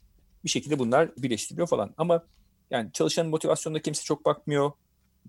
Bir 0.44 0.50
şekilde 0.50 0.80
bunlar 0.80 1.10
birleştiriliyor 1.18 1.68
falan. 1.68 1.94
Ama 1.98 2.24
yani 2.72 2.92
çalışanın 2.94 3.30
motivasyonuna 3.30 3.80
kimse 3.80 4.04
çok 4.04 4.26
bakmıyor. 4.26 4.72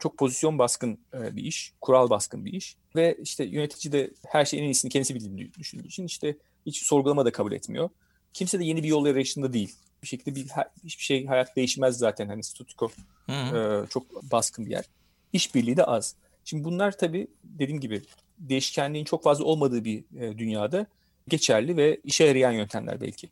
Çok 0.00 0.18
pozisyon 0.18 0.58
baskın 0.58 0.98
e, 1.14 1.36
bir 1.36 1.44
iş, 1.44 1.72
kural 1.80 2.10
baskın 2.10 2.44
bir 2.44 2.52
iş. 2.52 2.76
Ve 2.96 3.18
işte 3.22 3.44
yönetici 3.44 3.92
de 3.92 4.10
her 4.26 4.44
şeyin 4.44 4.62
en 4.62 4.68
iyisini 4.68 4.90
kendisi 4.90 5.14
bildiğini 5.14 5.54
düşündüğü 5.54 5.86
için 5.86 6.06
işte 6.06 6.36
hiç 6.66 6.82
sorgulama 6.82 7.24
da 7.24 7.32
kabul 7.32 7.52
etmiyor. 7.52 7.88
Kimse 8.32 8.58
de 8.58 8.64
yeni 8.64 8.82
bir 8.82 8.88
yol 8.88 9.04
arayışında 9.04 9.52
değil 9.52 9.76
bir 10.02 10.06
şekilde 10.06 10.34
bir, 10.34 10.46
hiçbir 10.84 11.04
şey 11.04 11.26
hayat 11.26 11.56
değişmez 11.56 11.98
zaten 11.98 12.28
hani 12.28 12.42
statüko 12.42 12.90
e, 13.28 13.80
çok 13.90 14.30
baskın 14.32 14.66
bir 14.66 14.70
yer. 14.70 14.84
İşbirliği 15.32 15.76
de 15.76 15.84
az. 15.84 16.14
Şimdi 16.44 16.64
bunlar 16.64 16.98
tabii 16.98 17.26
dediğim 17.44 17.80
gibi 17.80 18.02
değişkenliğin 18.38 19.04
çok 19.04 19.22
fazla 19.22 19.44
olmadığı 19.44 19.84
bir 19.84 20.04
e, 20.20 20.38
dünyada 20.38 20.86
geçerli 21.28 21.76
ve 21.76 22.00
işe 22.04 22.24
yarayan 22.24 22.52
yöntemler 22.52 23.00
belki. 23.00 23.28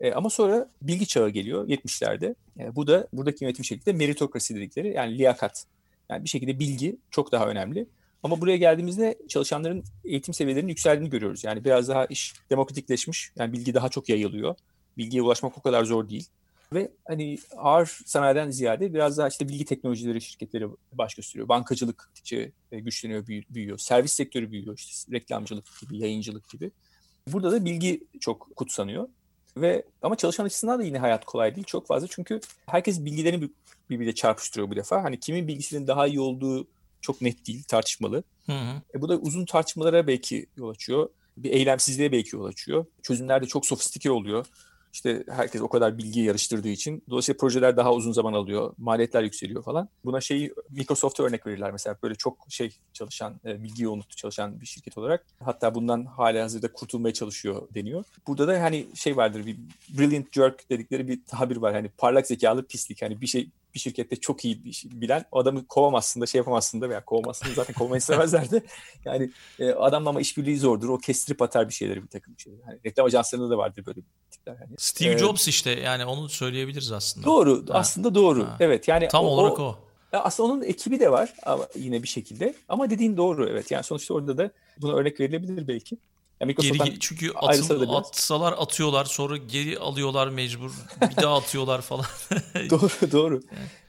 E, 0.00 0.12
ama 0.12 0.30
sonra 0.30 0.70
bilgi 0.82 1.06
çağı 1.06 1.30
geliyor 1.30 1.68
70'lerde. 1.68 2.34
E, 2.58 2.76
bu 2.76 2.86
da 2.86 3.08
buradaki 3.12 3.44
yönetim 3.44 3.64
şekli 3.64 3.92
meritokrasi 3.92 4.54
dedikleri 4.54 4.88
yani 4.88 5.18
liyakat. 5.18 5.66
Yani 6.10 6.24
bir 6.24 6.28
şekilde 6.28 6.58
bilgi 6.58 6.96
çok 7.10 7.32
daha 7.32 7.46
önemli. 7.46 7.86
Ama 8.22 8.40
buraya 8.40 8.56
geldiğimizde 8.56 9.18
çalışanların 9.28 9.84
eğitim 10.04 10.34
seviyelerinin 10.34 10.68
yükseldiğini 10.68 11.10
görüyoruz. 11.10 11.44
Yani 11.44 11.64
biraz 11.64 11.88
daha 11.88 12.06
iş 12.06 12.34
demokratikleşmiş. 12.50 13.32
Yani 13.38 13.52
bilgi 13.52 13.74
daha 13.74 13.88
çok 13.88 14.08
yayılıyor 14.08 14.54
bilgiye 14.98 15.22
ulaşmak 15.22 15.58
o 15.58 15.62
kadar 15.62 15.84
zor 15.84 16.08
değil. 16.08 16.28
Ve 16.72 16.90
hani 17.08 17.38
ağır 17.56 18.00
sanayiden 18.06 18.50
ziyade 18.50 18.94
biraz 18.94 19.18
daha 19.18 19.28
işte 19.28 19.48
bilgi 19.48 19.64
teknolojileri 19.64 20.20
şirketleri 20.20 20.68
baş 20.92 21.14
gösteriyor. 21.14 21.48
Bankacılık 21.48 22.10
e, 22.72 22.80
güçleniyor, 22.80 23.26
büyüyor. 23.26 23.78
Servis 23.78 24.12
sektörü 24.12 24.50
büyüyor. 24.52 24.78
İşte 24.78 25.12
reklamcılık 25.12 25.64
gibi, 25.80 25.98
yayıncılık 25.98 26.48
gibi. 26.48 26.70
Burada 27.26 27.52
da 27.52 27.64
bilgi 27.64 28.04
çok 28.20 28.56
kutsanıyor. 28.56 29.08
Ve 29.56 29.84
ama 30.02 30.16
çalışan 30.16 30.44
açısından 30.44 30.78
da 30.78 30.82
yine 30.82 30.98
hayat 30.98 31.24
kolay 31.24 31.56
değil 31.56 31.66
çok 31.66 31.86
fazla. 31.86 32.08
Çünkü 32.10 32.40
herkes 32.66 33.04
bilgilerini 33.04 33.50
birbiriyle 33.90 34.14
çarpıştırıyor 34.14 34.70
bu 34.70 34.76
defa. 34.76 35.04
Hani 35.04 35.20
kimin 35.20 35.48
bilgisinin 35.48 35.86
daha 35.86 36.06
iyi 36.06 36.20
olduğu 36.20 36.66
çok 37.00 37.22
net 37.22 37.46
değil, 37.46 37.62
tartışmalı. 37.62 38.22
Hı 38.46 38.52
hı. 38.52 38.82
E 38.94 39.00
bu 39.00 39.08
da 39.08 39.16
uzun 39.16 39.44
tartışmalara 39.44 40.06
belki 40.06 40.46
yol 40.56 40.70
açıyor. 40.70 41.08
Bir 41.36 41.50
eylemsizliğe 41.50 42.12
belki 42.12 42.36
yol 42.36 42.44
açıyor. 42.44 42.86
Çözümler 43.02 43.42
de 43.42 43.46
çok 43.46 43.66
sofistike 43.66 44.10
oluyor. 44.10 44.46
İşte 44.92 45.24
herkes 45.30 45.60
o 45.60 45.68
kadar 45.68 45.98
bilgi 45.98 46.20
yarıştırdığı 46.20 46.68
için. 46.68 47.02
Dolayısıyla 47.10 47.38
projeler 47.38 47.76
daha 47.76 47.94
uzun 47.94 48.12
zaman 48.12 48.32
alıyor. 48.32 48.74
Maliyetler 48.78 49.22
yükseliyor 49.22 49.62
falan. 49.62 49.88
Buna 50.04 50.20
şeyi 50.20 50.54
Microsoft'a 50.70 51.22
örnek 51.22 51.46
verirler 51.46 51.70
mesela. 51.70 51.96
Böyle 52.02 52.14
çok 52.14 52.46
şey 52.48 52.76
çalışan, 52.92 53.40
e, 53.44 53.62
bilgi 53.62 53.82
yoğunluklu 53.82 54.16
çalışan 54.16 54.60
bir 54.60 54.66
şirket 54.66 54.98
olarak. 54.98 55.26
Hatta 55.44 55.74
bundan 55.74 56.04
hala 56.04 56.42
hazırda 56.42 56.72
kurtulmaya 56.72 57.12
çalışıyor 57.12 57.68
deniyor. 57.74 58.04
Burada 58.26 58.48
da 58.48 58.62
hani 58.62 58.86
şey 58.94 59.16
vardır 59.16 59.46
bir 59.46 59.56
brilliant 59.98 60.32
jerk 60.32 60.70
dedikleri 60.70 61.08
bir 61.08 61.20
tabir 61.26 61.56
var. 61.56 61.74
Hani 61.74 61.88
parlak 61.88 62.26
zekalı 62.26 62.66
pislik. 62.66 63.02
Hani 63.02 63.20
bir 63.20 63.26
şey 63.26 63.50
bir 63.74 63.78
şirkette 63.78 64.16
çok 64.16 64.44
iyi 64.44 64.64
bir 64.64 64.72
şey 64.72 64.90
bilen 64.94 65.24
adamı 65.32 65.66
kovamazsın 65.66 66.20
da 66.20 66.26
şey 66.26 66.38
yapamazsın 66.38 66.80
da 66.80 66.88
veya 66.88 67.04
kovamazsın 67.04 67.54
zaten 67.54 67.74
kovmayı 67.74 67.98
istemezler 67.98 68.50
de 68.50 68.62
yani 69.04 69.30
e, 69.58 69.70
adamla 69.70 70.08
ama 70.08 70.20
işbirliği 70.20 70.58
zordur 70.58 70.88
o 70.88 70.98
kestirip 70.98 71.42
atar 71.42 71.68
bir 71.68 71.74
şeyleri 71.74 72.02
bir 72.02 72.08
takım 72.08 72.38
şeyler. 72.38 72.58
Hani 72.64 72.78
reklam 72.86 73.06
ajanslarında 73.06 73.50
da 73.50 73.58
vardır 73.58 73.86
böyle 73.86 74.00
tipler. 74.30 74.56
Hani. 74.56 74.74
Steve 74.78 75.14
ee, 75.14 75.18
Jobs 75.18 75.48
işte 75.48 75.70
yani 75.70 76.04
onu 76.04 76.28
söyleyebiliriz 76.28 76.92
aslında. 76.92 77.26
Doğru 77.26 77.64
ha. 77.68 77.78
aslında 77.78 78.14
doğru 78.14 78.46
ha. 78.46 78.56
evet 78.60 78.88
yani 78.88 79.08
tam 79.08 79.24
o, 79.24 79.28
olarak 79.28 79.60
o. 79.60 79.62
o. 79.62 79.78
Aslında 80.12 80.52
onun 80.52 80.62
ekibi 80.62 81.00
de 81.00 81.12
var 81.12 81.34
ama 81.42 81.66
yine 81.74 82.02
bir 82.02 82.08
şekilde 82.08 82.54
ama 82.68 82.90
dediğin 82.90 83.16
doğru 83.16 83.48
evet 83.48 83.70
yani 83.70 83.84
sonuçta 83.84 84.14
orada 84.14 84.38
da 84.38 84.50
buna 84.78 84.92
örnek 84.92 85.20
verilebilir 85.20 85.68
belki. 85.68 85.96
Geri, 86.46 86.98
çünkü 87.00 87.30
atıl, 87.30 87.94
atsalar 87.94 88.54
atıyorlar 88.58 89.04
sonra 89.04 89.36
geri 89.36 89.78
alıyorlar 89.78 90.28
mecbur 90.28 90.72
bir 91.10 91.16
daha 91.16 91.36
atıyorlar 91.36 91.80
falan. 91.80 92.06
doğru 92.70 93.12
doğru. 93.12 93.40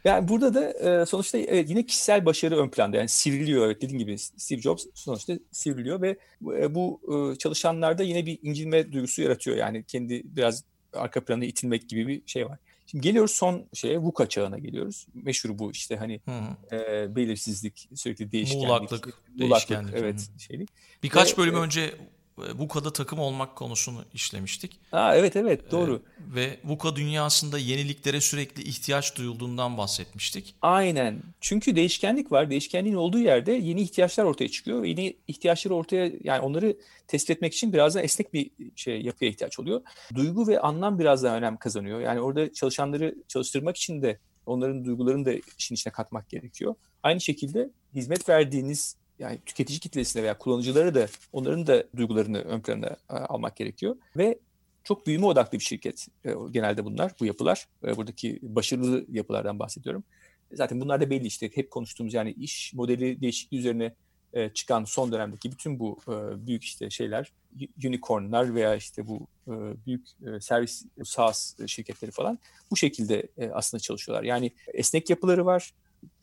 Yani. 0.04 0.28
burada 0.28 0.54
da 0.54 0.72
e, 1.02 1.06
sonuçta 1.06 1.38
evet 1.38 1.70
yine 1.70 1.86
kişisel 1.86 2.26
başarı 2.26 2.58
ön 2.58 2.70
planda 2.70 2.98
yani 2.98 3.10
sivriliyor 3.10 3.66
evet 3.66 3.82
dediğim 3.82 4.00
gibi 4.00 4.18
Steve 4.18 4.62
Jobs 4.62 4.86
sonuçta 4.94 5.34
sivriliyor 5.52 6.02
ve 6.02 6.18
e, 6.46 6.76
bu 6.76 7.02
e, 7.34 7.38
çalışanlarda 7.38 8.04
yine 8.04 8.26
bir 8.26 8.40
incinme 8.42 8.92
duygusu 8.92 9.22
yaratıyor 9.22 9.58
yani 9.58 9.84
kendi 9.84 10.22
biraz 10.26 10.64
arka 10.94 11.26
plana 11.26 11.46
itilmek 11.46 11.90
gibi 11.90 12.08
bir 12.08 12.22
şey 12.26 12.46
var. 12.46 12.58
Şimdi 12.88 13.04
geliyoruz 13.04 13.32
son 13.32 13.66
şeye 13.74 14.00
VUCA 14.00 14.30
çağına 14.30 14.60
geliyoruz. 14.60 15.08
Meşhur 15.14 15.60
bu 15.60 15.72
işte 15.72 15.96
hani 15.96 16.22
e, 16.72 17.16
belirsizlik, 17.16 17.90
sürekli 17.96 18.32
değişkenlik. 18.32 18.68
Muğlaklık, 18.68 19.06
muğlaklık 19.06 19.40
değişkenlik. 19.40 19.94
Evet 19.98 20.30
şeylik. 20.38 20.70
Birkaç 21.04 21.34
Ve, 21.34 21.38
bölüm 21.38 21.56
e, 21.56 21.58
önce 21.58 21.94
VUCA'da 22.38 22.94
takım 22.94 23.20
olmak 23.20 23.56
konusunu 23.56 24.06
işlemiştik. 24.14 24.80
Aa, 24.92 25.16
evet 25.16 25.36
evet 25.36 25.72
doğru. 25.72 25.96
Ee, 25.96 26.36
ve 26.36 26.60
VUCA 26.64 26.96
dünyasında 26.96 27.58
yeniliklere 27.58 28.22
sürekli 28.22 28.64
ihtiyaç 28.64 29.18
duyulduğundan 29.18 29.78
bahsetmiştik. 29.78 30.56
Aynen. 30.62 31.24
Çünkü 31.42 31.76
değişkenlik 31.76 32.32
var. 32.32 32.50
Değişkenliğin 32.50 32.96
olduğu 32.96 33.20
yerde 33.20 33.52
yeni 33.52 33.82
ihtiyaçlar 33.82 34.24
ortaya 34.24 34.50
çıkıyor. 34.50 34.84
Yeni 34.84 35.18
ihtiyaçları 35.28 35.76
ortaya 35.76 36.12
yani 36.24 36.40
onları 36.42 36.78
tespit 37.08 37.30
etmek 37.30 37.54
için 37.54 37.74
biraz 37.74 37.96
daha 37.96 38.04
esnek 38.04 38.34
bir 38.34 38.52
şey 38.76 39.02
yapıya 39.02 39.32
ihtiyaç 39.32 39.60
oluyor. 39.60 39.82
Duygu 40.16 40.48
ve 40.48 40.60
anlam 40.60 41.00
biraz 41.00 41.24
daha 41.24 41.38
önem 41.38 41.58
kazanıyor. 41.58 42.00
Yani 42.00 42.22
orada 42.22 42.54
çalışanları 42.54 43.16
çalıştırmak 43.28 43.78
için 43.78 44.02
de 44.02 44.20
onların 44.46 44.86
duygularını 44.86 45.26
da 45.26 45.34
işin 45.58 45.76
içine 45.76 45.94
katmak 45.94 46.30
gerekiyor. 46.30 46.76
Aynı 47.04 47.22
şekilde 47.22 47.70
hizmet 47.96 48.30
verdiğiniz 48.30 48.96
yani 49.22 49.40
tüketici 49.46 49.80
kitlesine 49.80 50.24
veya 50.24 50.38
kullanıcıları 50.38 50.96
da 50.96 51.08
onların 51.34 51.68
da 51.68 51.84
duygularını 51.96 52.42
ön 52.42 52.62
plana 52.62 52.88
e, 52.88 53.14
almak 53.14 53.56
gerekiyor. 53.56 53.96
Ve 54.18 54.40
çok 54.84 55.08
büyüme 55.08 55.26
odaklı 55.26 55.60
bir 55.60 55.64
şirket 55.64 56.08
e, 56.26 56.34
genelde 56.52 56.86
bunlar, 56.86 57.12
bu 57.20 57.26
yapılar. 57.26 57.68
E, 57.84 57.98
buradaki 57.98 58.40
başarılı 58.42 59.06
yapılardan 59.10 59.60
bahsediyorum. 59.60 60.04
Zaten 60.54 60.82
bunlar 60.82 61.02
da 61.02 61.10
belli 61.10 61.28
işte 61.28 61.52
hep 61.56 61.72
konuştuğumuz 61.72 62.14
yani 62.14 62.32
iş 62.32 62.74
modeli 62.74 63.22
değişikliği 63.22 63.58
üzerine 63.58 63.94
çıkan 64.54 64.84
son 64.84 65.12
dönemdeki 65.12 65.52
bütün 65.52 65.80
bu 65.80 66.00
büyük 66.48 66.64
işte 66.64 66.90
şeyler, 66.90 67.32
unicornlar 67.86 68.56
veya 68.56 68.76
işte 68.76 69.08
bu 69.08 69.28
büyük 69.86 70.08
servis 70.40 70.86
SaaS 71.04 71.56
şirketleri 71.68 72.12
falan 72.12 72.40
bu 72.72 72.78
şekilde 72.78 73.28
aslında 73.54 73.82
çalışıyorlar. 73.82 74.24
Yani 74.24 74.52
esnek 74.74 75.10
yapıları 75.10 75.46
var, 75.46 75.74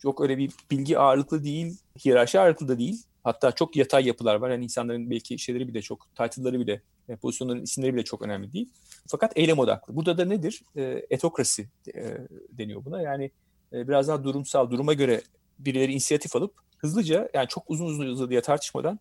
çok 0.01 0.21
öyle 0.21 0.37
bir 0.37 0.51
bilgi 0.71 0.99
ağırlıklı 0.99 1.43
değil, 1.43 1.77
hiyerarşi 2.05 2.39
ağırlıklı 2.39 2.67
da 2.67 2.79
değil. 2.79 3.03
Hatta 3.23 3.51
çok 3.51 3.75
yatay 3.75 4.07
yapılar 4.07 4.35
var. 4.35 4.49
Yani 4.49 4.63
insanların 4.63 5.09
belki 5.09 5.39
şeyleri 5.39 5.67
bile 5.67 5.81
çok, 5.81 6.07
title'ları 6.15 6.59
bile, 6.59 6.81
e, 7.09 7.15
pozisyonların 7.15 7.61
isimleri 7.61 7.93
bile 7.93 8.03
çok 8.03 8.21
önemli 8.21 8.53
değil. 8.53 8.69
Fakat 9.07 9.31
eylem 9.35 9.59
odaklı. 9.59 9.95
Burada 9.95 10.17
da 10.17 10.25
nedir? 10.25 10.63
E, 10.75 11.05
etokrasi 11.09 11.69
e, 11.95 12.17
deniyor 12.51 12.85
buna. 12.85 13.01
Yani 13.01 13.31
e, 13.73 13.87
biraz 13.87 14.07
daha 14.07 14.23
durumsal, 14.23 14.71
duruma 14.71 14.93
göre 14.93 15.21
birileri 15.59 15.91
inisiyatif 15.91 16.35
alıp 16.35 16.53
hızlıca 16.77 17.29
yani 17.33 17.47
çok 17.47 17.63
uzun 17.67 17.85
uzun 17.85 18.05
uzadıya 18.05 18.41
tartışmadan 18.41 18.99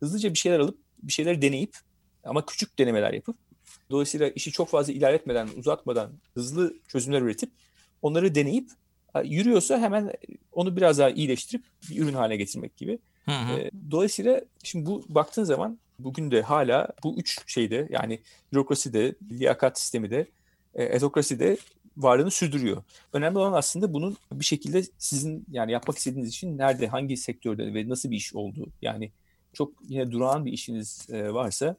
hızlıca 0.00 0.30
bir 0.30 0.38
şeyler 0.38 0.58
alıp 0.58 0.78
bir 1.02 1.12
şeyler 1.12 1.42
deneyip 1.42 1.76
ama 2.24 2.46
küçük 2.46 2.78
denemeler 2.78 3.12
yapıp 3.12 3.36
dolayısıyla 3.90 4.28
işi 4.28 4.52
çok 4.52 4.68
fazla 4.68 4.92
ilerletmeden, 4.92 5.48
uzatmadan 5.56 6.12
hızlı 6.34 6.74
çözümler 6.88 7.22
üretip 7.22 7.50
onları 8.02 8.34
deneyip 8.34 8.70
yürüyorsa 9.24 9.78
hemen 9.78 10.12
onu 10.52 10.76
biraz 10.76 10.98
daha 10.98 11.10
iyileştirip 11.10 11.64
bir 11.90 12.02
ürün 12.02 12.14
haline 12.14 12.36
getirmek 12.36 12.76
gibi. 12.76 12.98
Hı 13.24 13.32
hı. 13.32 13.70
Dolayısıyla 13.90 14.40
şimdi 14.62 14.86
bu 14.86 15.04
baktığın 15.08 15.44
zaman 15.44 15.78
bugün 15.98 16.30
de 16.30 16.42
hala 16.42 16.88
bu 17.04 17.16
üç 17.16 17.52
şeyde 17.52 17.88
yani 17.90 18.20
bürokrasi 18.52 18.92
de, 18.92 19.14
liyakat 19.30 19.78
sistemi 19.78 20.10
de, 20.10 20.26
etokrasi 20.74 21.40
de 21.40 21.56
varlığını 21.96 22.30
sürdürüyor. 22.30 22.82
Önemli 23.12 23.38
olan 23.38 23.52
aslında 23.52 23.92
bunun 23.92 24.16
bir 24.32 24.44
şekilde 24.44 24.82
sizin 24.98 25.44
yani 25.50 25.72
yapmak 25.72 25.98
istediğiniz 25.98 26.28
için 26.28 26.58
nerede, 26.58 26.86
hangi 26.86 27.16
sektörde 27.16 27.74
ve 27.74 27.88
nasıl 27.88 28.10
bir 28.10 28.16
iş 28.16 28.34
olduğu. 28.34 28.66
Yani 28.82 29.10
çok 29.52 29.72
yine 29.88 30.10
durağan 30.10 30.46
bir 30.46 30.52
işiniz 30.52 31.06
e, 31.10 31.34
varsa 31.34 31.76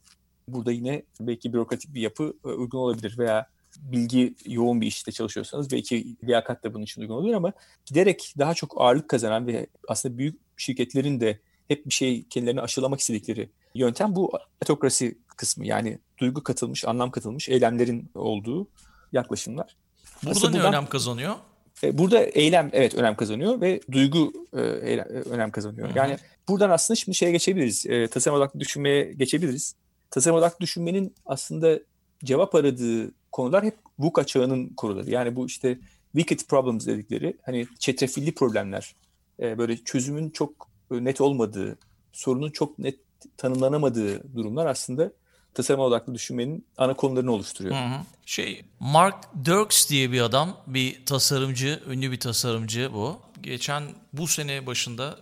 burada 0.48 0.72
yine 0.72 1.04
belki 1.20 1.54
bürokratik 1.54 1.94
bir 1.94 2.02
yapı 2.02 2.34
e, 2.46 2.48
uygun 2.48 2.78
olabilir 2.78 3.18
veya 3.18 3.48
bilgi 3.78 4.36
yoğun 4.46 4.82
bir 4.82 4.88
işte 4.88 5.12
çalışıyorsanız 5.12 5.72
belki 5.72 6.16
liyakat 6.24 6.64
da 6.64 6.74
bunun 6.74 6.84
için 6.84 7.02
uygun 7.02 7.14
olabilir 7.14 7.34
ama 7.34 7.54
giderek 7.86 8.34
daha 8.38 8.54
çok 8.54 8.82
ağırlık 8.82 9.10
kazanan 9.10 9.48
ve 9.48 9.68
aslında 9.88 10.18
büyük 10.18 10.40
şirketlerin 10.58 11.20
de 11.20 11.40
hep 11.68 11.86
bir 11.86 11.94
şey 11.94 12.24
kendilerini 12.24 12.62
aşılamak 12.62 13.00
istedikleri 13.00 13.50
yöntem 13.76 14.16
bu 14.16 14.32
etokrasi 14.62 15.18
kısmı. 15.28 15.68
Yani 15.68 16.00
duygu 16.18 16.44
katılmış, 16.44 16.86
anlam 16.86 17.12
katılmış 17.12 17.50
eylemlerin 17.50 18.12
olduğu 18.16 18.68
yaklaşımlar. 19.12 19.76
Burada 20.24 20.38
Aslında 20.38 20.52
ne 20.52 20.58
buradan, 20.58 20.74
önem 20.74 20.86
kazanıyor? 20.88 21.36
E, 21.84 21.98
burada 21.98 22.20
eylem 22.24 22.70
evet 22.74 22.96
önem 22.96 23.16
kazanıyor 23.16 23.62
ve 23.62 23.82
duygu 23.92 24.34
e, 24.54 24.62
eylem, 24.62 25.08
e, 25.10 25.20
önem 25.20 25.52
kazanıyor. 25.52 25.90
Hı-hı. 25.90 25.98
Yani 25.98 26.18
buradan 26.48 26.70
aslında 26.70 26.96
şimdi 26.96 27.16
şeye 27.16 27.32
geçebiliriz. 27.32 27.86
E, 27.86 28.08
tasarım 28.08 28.38
odaklı 28.38 28.60
düşünmeye 28.60 29.14
geçebiliriz. 29.14 29.76
Tasarım 30.12 30.38
odaklı 30.38 30.60
düşünmenin 30.60 31.16
aslında 31.26 31.80
cevap 32.24 32.56
aradığı 32.56 33.12
konular 33.32 33.64
hep 33.64 33.78
VUCA 34.00 34.26
çağının 34.26 34.68
konuları. 34.68 35.10
Yani 35.10 35.36
bu 35.36 35.46
işte 35.46 35.80
wicked 36.16 36.48
problems 36.48 36.88
dedikleri 36.88 37.38
hani 37.42 37.68
çetrefilli 37.80 38.36
problemler. 38.36 38.96
E, 39.40 39.58
böyle 39.58 39.78
çözümün 39.78 40.30
çok 40.30 40.70
net 40.92 41.22
olmadığı, 41.22 41.78
sorunun 42.14 42.52
çok 42.52 42.80
net 42.80 43.00
tanımlanamadığı 43.38 44.36
durumlar 44.36 44.66
aslında 44.66 45.12
tasarım 45.54 45.82
odaklı 45.82 46.14
düşünmenin 46.16 46.66
ana 46.78 46.94
konularını 46.94 47.32
oluşturuyor. 47.32 47.76
Hı 47.76 47.80
hı. 47.80 48.02
Şey 48.26 48.66
Mark 48.80 49.46
Dirks 49.46 49.90
diye 49.90 50.12
bir 50.12 50.22
adam, 50.22 50.58
bir 50.68 51.06
tasarımcı, 51.06 51.84
ünlü 51.90 52.12
bir 52.12 52.20
tasarımcı 52.20 52.90
bu. 52.94 53.20
Geçen 53.42 53.84
bu 54.14 54.28
sene 54.28 54.66
başında 54.66 55.20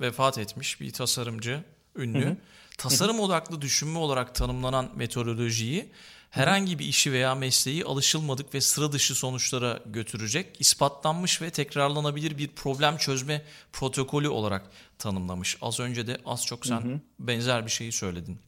vefat 0.00 0.38
etmiş 0.38 0.80
bir 0.80 0.92
tasarımcı, 0.92 1.64
ünlü. 2.00 2.24
Hı 2.24 2.30
hı. 2.30 2.36
Tasarım 2.78 3.16
hı 3.16 3.18
hı. 3.18 3.22
odaklı 3.22 3.62
düşünme 3.62 3.98
olarak 3.98 4.34
tanımlanan 4.34 4.90
metodolojiyi 4.94 5.90
herhangi 6.30 6.78
bir 6.78 6.84
işi 6.84 7.12
veya 7.12 7.34
mesleği 7.34 7.84
alışılmadık 7.84 8.54
ve 8.54 8.60
sıra 8.60 8.92
dışı 8.92 9.14
sonuçlara 9.14 9.80
götürecek, 9.86 10.60
ispatlanmış 10.60 11.42
ve 11.42 11.50
tekrarlanabilir 11.50 12.38
bir 12.38 12.48
problem 12.48 12.96
çözme 12.96 13.42
protokolü 13.72 14.28
olarak 14.28 14.70
tanımlamış. 14.98 15.56
Az 15.62 15.80
önce 15.80 16.06
de 16.06 16.18
az 16.26 16.46
çok 16.46 16.66
sen 16.66 16.80
hı 16.80 16.88
hı. 16.94 17.00
benzer 17.18 17.66
bir 17.66 17.70
şeyi 17.70 17.92
söyledin. 17.92 18.38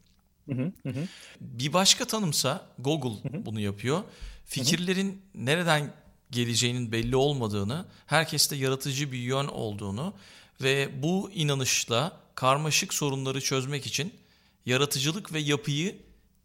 Hı 0.48 0.72
hı 0.82 0.88
hı. 0.88 1.08
Bir 1.40 1.72
başka 1.72 2.04
tanımsa 2.04 2.66
Google 2.78 3.30
hı 3.30 3.36
hı. 3.36 3.46
bunu 3.46 3.60
yapıyor. 3.60 4.02
Fikirlerin 4.46 5.08
hı 5.08 5.12
hı. 5.38 5.46
nereden 5.46 5.92
geleceğinin 6.30 6.92
belli 6.92 7.16
olmadığını, 7.16 7.84
herkeste 8.06 8.56
yaratıcı 8.56 9.12
bir 9.12 9.18
yön 9.18 9.48
olduğunu 9.48 10.14
ve 10.62 11.02
bu 11.02 11.30
inanışla 11.34 12.21
karmaşık 12.34 12.94
sorunları 12.94 13.40
çözmek 13.40 13.86
için 13.86 14.12
yaratıcılık 14.66 15.32
ve 15.32 15.40
yapıyı 15.40 15.96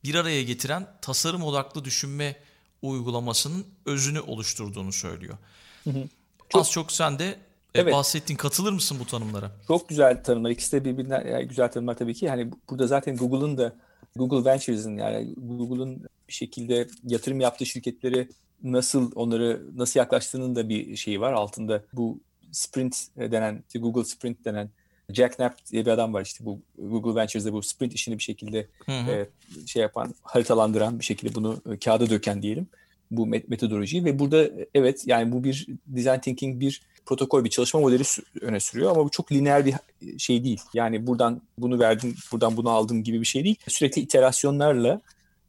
bir 0.03 0.15
araya 0.15 0.43
getiren 0.43 0.87
tasarım 1.01 1.43
odaklı 1.43 1.85
düşünme 1.85 2.35
uygulamasının 2.81 3.65
özünü 3.85 4.19
oluşturduğunu 4.19 4.91
söylüyor. 4.91 5.37
Hı 5.83 5.89
hı. 5.89 6.03
Çok, 6.49 6.61
Az 6.61 6.71
çok 6.71 6.91
sen 6.91 7.19
de 7.19 7.25
e, 7.25 7.37
evet. 7.81 7.93
bahsettiğin 7.93 8.37
katılır 8.37 8.71
mısın 8.71 8.97
bu 8.99 9.05
tanımlara? 9.05 9.51
Çok 9.67 9.89
güzel 9.89 10.23
tanımlar. 10.23 10.49
İkisi 10.49 10.71
de 10.71 10.85
birbirinden 10.85 11.27
yani 11.27 11.47
güzel 11.47 11.71
tanımlar 11.71 11.97
tabii 11.97 12.13
ki. 12.13 12.29
Hani 12.29 12.51
burada 12.69 12.87
zaten 12.87 13.15
Google'ın 13.15 13.57
da 13.57 13.75
Google 14.15 14.51
Ventures'ın 14.51 14.97
yani 14.97 15.33
Google'ın 15.37 16.03
bir 16.27 16.33
şekilde 16.33 16.87
yatırım 17.03 17.41
yaptığı 17.41 17.65
şirketleri 17.65 18.29
nasıl 18.63 19.11
onları 19.15 19.61
nasıl 19.75 19.99
yaklaştığının 19.99 20.55
da 20.55 20.69
bir 20.69 20.95
şeyi 20.95 21.21
var 21.21 21.33
altında. 21.33 21.83
Bu 21.93 22.19
Sprint 22.51 22.97
denen, 23.17 23.63
Google 23.75 24.05
Sprint 24.05 24.45
denen 24.45 24.69
Jack 25.13 25.35
Knapp 25.35 25.71
diye 25.71 25.85
bir 25.85 25.91
adam 25.91 26.13
var 26.13 26.21
işte 26.21 26.45
bu 26.45 26.59
Google 26.77 27.21
Ventures'da 27.21 27.53
bu 27.53 27.63
sprint 27.63 27.93
işini 27.93 28.17
bir 28.17 28.23
şekilde 28.23 28.67
hı 28.85 28.91
hı. 28.91 29.11
E, 29.11 29.27
şey 29.67 29.81
yapan, 29.81 30.15
haritalandıran 30.23 30.99
bir 30.99 31.05
şekilde 31.05 31.35
bunu 31.35 31.61
e, 31.71 31.77
kağıda 31.77 32.09
döken 32.09 32.41
diyelim 32.41 32.67
bu 33.11 33.27
metodolojiyi 33.27 34.05
ve 34.05 34.19
burada 34.19 34.49
evet 34.73 35.03
yani 35.05 35.31
bu 35.31 35.43
bir 35.43 35.67
design 35.87 36.19
thinking 36.19 36.59
bir 36.59 36.81
protokol 37.05 37.43
bir 37.43 37.49
çalışma 37.49 37.79
modeli 37.79 38.03
öne 38.41 38.59
sürüyor 38.59 38.91
ama 38.91 39.05
bu 39.05 39.09
çok 39.09 39.31
lineer 39.31 39.65
bir 39.65 39.73
şey 40.17 40.43
değil. 40.43 40.61
Yani 40.73 41.07
buradan 41.07 41.41
bunu 41.57 41.79
verdin, 41.79 42.15
buradan 42.31 42.57
bunu 42.57 42.69
aldın 42.69 43.03
gibi 43.03 43.21
bir 43.21 43.25
şey 43.25 43.43
değil. 43.43 43.55
Sürekli 43.67 44.01
iterasyonlarla 44.01 45.01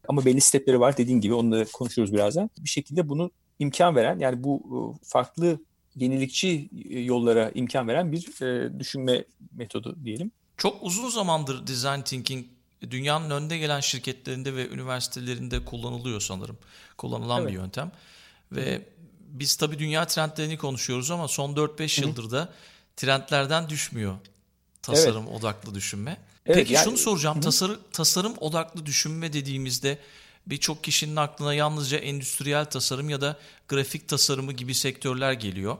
ama 0.07 0.25
belli 0.25 0.41
stepleri 0.41 0.79
var 0.79 0.97
dediğin 0.97 1.21
gibi 1.21 1.33
onu 1.33 1.51
da 1.51 1.65
konuşuyoruz 1.73 2.13
birazdan. 2.13 2.49
Bir 2.59 2.69
şekilde 2.69 3.09
bunu 3.09 3.31
imkan 3.59 3.95
veren 3.95 4.19
yani 4.19 4.43
bu 4.43 4.61
e, 4.65 4.77
farklı 5.07 5.59
yenilikçi 5.95 6.69
e, 6.89 6.99
yollara 6.99 7.51
imkan 7.51 7.87
veren 7.87 8.11
bir 8.11 8.41
e, 8.41 8.79
düşünme 8.79 9.25
metodu 9.51 9.97
diyelim. 10.03 10.31
Çok 10.57 10.83
uzun 10.83 11.09
zamandır 11.09 11.67
design 11.67 12.01
thinking 12.01 12.45
dünyanın 12.91 13.29
önde 13.29 13.57
gelen 13.57 13.79
şirketlerinde 13.79 14.55
ve 14.55 14.69
üniversitelerinde 14.69 15.65
kullanılıyor 15.65 16.21
sanırım. 16.21 16.57
Kullanılan 16.97 17.41
evet. 17.41 17.51
bir 17.51 17.57
yöntem. 17.57 17.91
Ve 18.51 18.81
biz 19.27 19.55
tabii 19.55 19.79
dünya 19.79 20.07
trendlerini 20.07 20.57
konuşuyoruz 20.57 21.11
ama 21.11 21.27
son 21.27 21.55
4-5 21.55 22.01
yıldır 22.01 22.31
da 22.31 22.53
trendlerden 22.95 23.69
düşmüyor 23.69 24.15
tasarım 24.81 25.23
evet. 25.29 25.39
odaklı 25.39 25.75
düşünme. 25.75 26.17
Evet, 26.45 26.57
Peki 26.57 26.73
yani, 26.73 26.83
şunu 26.83 26.97
soracağım. 26.97 27.41
Tasarım, 27.41 27.79
tasarım 27.93 28.33
odaklı 28.39 28.85
düşünme 28.85 29.33
dediğimizde 29.33 29.97
birçok 30.47 30.83
kişinin 30.83 31.15
aklına 31.15 31.53
yalnızca 31.53 31.97
endüstriyel 31.97 32.65
tasarım 32.65 33.09
ya 33.09 33.21
da 33.21 33.37
grafik 33.67 34.07
tasarımı 34.07 34.53
gibi 34.53 34.73
sektörler 34.73 35.33
geliyor. 35.33 35.77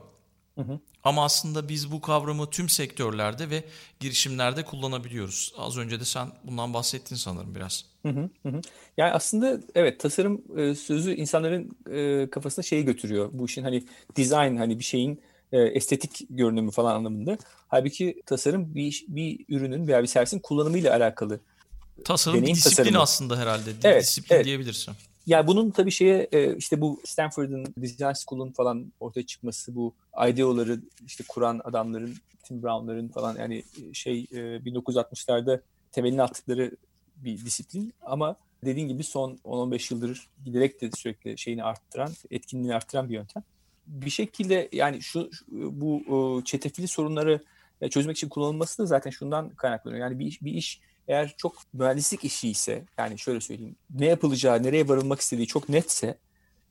Hı 0.54 0.62
hı. 0.62 0.80
Ama 1.04 1.24
aslında 1.24 1.68
biz 1.68 1.92
bu 1.92 2.00
kavramı 2.00 2.50
tüm 2.50 2.68
sektörlerde 2.68 3.50
ve 3.50 3.64
girişimlerde 4.00 4.64
kullanabiliyoruz. 4.64 5.54
Az 5.58 5.78
önce 5.78 6.00
de 6.00 6.04
sen 6.04 6.28
bundan 6.44 6.74
bahsettin 6.74 7.16
sanırım 7.16 7.54
biraz. 7.54 7.84
Hı 8.06 8.08
hı 8.08 8.30
hı. 8.48 8.60
Yani 8.96 9.12
aslında 9.12 9.60
evet 9.74 10.00
tasarım 10.00 10.42
e, 10.56 10.74
sözü 10.74 11.14
insanların 11.14 11.70
e, 11.90 12.30
kafasına 12.30 12.62
şeyi 12.62 12.84
götürüyor. 12.84 13.30
Bu 13.32 13.46
işin 13.46 13.62
hani 13.62 13.84
design 14.16 14.56
hani 14.56 14.78
bir 14.78 14.84
şeyin 14.84 15.20
e, 15.52 15.58
estetik 15.62 16.26
görünümü 16.30 16.70
falan 16.70 16.96
anlamında. 16.96 17.38
Halbuki 17.68 18.22
tasarım 18.26 18.74
bir, 18.74 19.04
bir 19.08 19.44
ürünün 19.48 19.86
veya 19.86 20.02
bir 20.02 20.06
servisin 20.06 20.38
kullanımıyla 20.38 20.96
alakalı. 20.96 21.40
Tasarım 22.04 22.42
bir 22.42 22.46
disiplin 22.46 22.76
tasarımı. 22.76 23.00
aslında 23.00 23.38
herhalde. 23.38 23.70
Evet, 23.84 24.02
disiplin 24.02 24.36
evet. 24.36 24.44
diyebilirsin. 24.44 24.94
Ya 25.26 25.46
bunun 25.46 25.70
tabii 25.70 25.90
şeye 25.90 26.28
e, 26.32 26.56
işte 26.56 26.80
bu 26.80 27.00
Stanford'ın 27.04 27.74
Design 27.76 28.12
School'un 28.12 28.50
falan 28.52 28.92
ortaya 29.00 29.26
çıkması 29.26 29.74
bu 29.74 29.94
ideoları 30.28 30.80
işte 31.06 31.24
kuran 31.28 31.60
adamların 31.64 32.16
Tim 32.42 32.62
Brown'ların 32.62 33.08
falan 33.08 33.36
yani 33.36 33.56
e, 33.58 33.94
şey 33.94 34.24
1960'larda 34.24 35.56
e, 35.56 35.60
temelini 35.92 36.22
attıkları 36.22 36.70
bir 37.16 37.44
disiplin 37.44 37.94
ama 38.02 38.36
dediğin 38.64 38.88
gibi 38.88 39.04
son 39.04 39.38
10-15 39.44 39.94
yıldır 39.94 40.28
giderek 40.44 40.80
de 40.80 40.90
sürekli 40.96 41.38
şeyini 41.38 41.64
arttıran, 41.64 42.12
etkinliğini 42.30 42.74
arttıran 42.74 43.08
bir 43.08 43.14
yöntem. 43.14 43.42
Bir 43.86 44.10
şekilde 44.10 44.68
yani 44.72 45.02
şu 45.02 45.30
bu 45.50 46.02
çetefili 46.44 46.88
sorunları 46.88 47.40
çözmek 47.90 48.16
için 48.16 48.28
kullanılması 48.28 48.82
da 48.82 48.86
zaten 48.86 49.10
şundan 49.10 49.48
kaynaklanıyor. 49.48 50.00
Yani 50.00 50.18
bir 50.18 50.38
bir 50.42 50.52
iş 50.52 50.80
eğer 51.10 51.34
çok 51.36 51.56
mühendislik 51.72 52.24
işi 52.24 52.48
ise 52.48 52.84
yani 52.98 53.18
şöyle 53.18 53.40
söyleyeyim 53.40 53.76
ne 53.94 54.06
yapılacağı, 54.06 54.62
nereye 54.62 54.88
varılmak 54.88 55.20
istediği 55.20 55.46
çok 55.46 55.68
netse 55.68 56.18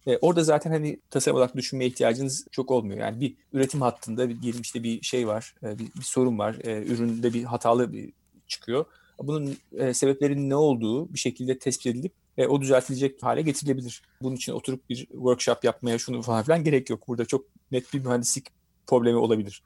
e, 0.08 0.18
orada 0.18 0.44
zaten 0.44 0.72
hani 0.72 1.00
tasarım 1.10 1.38
olarak 1.38 1.56
düşünmeye 1.56 1.88
ihtiyacınız 1.88 2.48
çok 2.52 2.72
olmuyor. 2.72 3.00
Yani 3.00 3.22
bir 3.22 3.36
üretim 3.54 3.82
hattında 3.82 4.30
bir, 4.30 4.42
diyelim 4.42 4.62
işte 4.62 4.84
bir 4.84 5.02
şey 5.02 5.28
var, 5.28 5.56
e, 5.64 5.80
bir, 5.80 5.86
bir 5.86 6.02
sorun 6.02 6.40
var, 6.40 6.56
e, 6.64 6.84
üründe 6.84 7.34
bir 7.34 7.44
hatalı 7.44 7.94
bir 7.94 8.14
çıkıyor. 8.48 8.86
Bunun 9.24 9.58
e, 9.78 9.94
sebeplerinin 9.94 10.50
ne 10.50 10.56
olduğu 10.56 11.14
bir 11.14 11.20
şekilde 11.20 11.60
tespit 11.60 11.86
edilip 11.86 12.14
e, 12.38 12.48
o 12.48 12.62
düzeltilecek 12.62 13.24
hale 13.24 13.42
getirilebilir. 13.42 14.02
Bunun 14.22 14.36
için 14.36 14.52
oturup 14.52 14.90
bir 14.90 14.98
workshop 14.98 15.64
yapmaya 15.64 15.98
şunu 15.98 16.22
falan 16.22 16.44
filan 16.44 16.64
gerek 16.64 16.90
yok. 16.90 17.08
Burada 17.08 17.26
çok 17.26 17.46
net 17.72 17.94
bir 17.94 18.00
mühendislik 18.00 18.48
problemi 18.88 19.18
olabilir. 19.18 19.64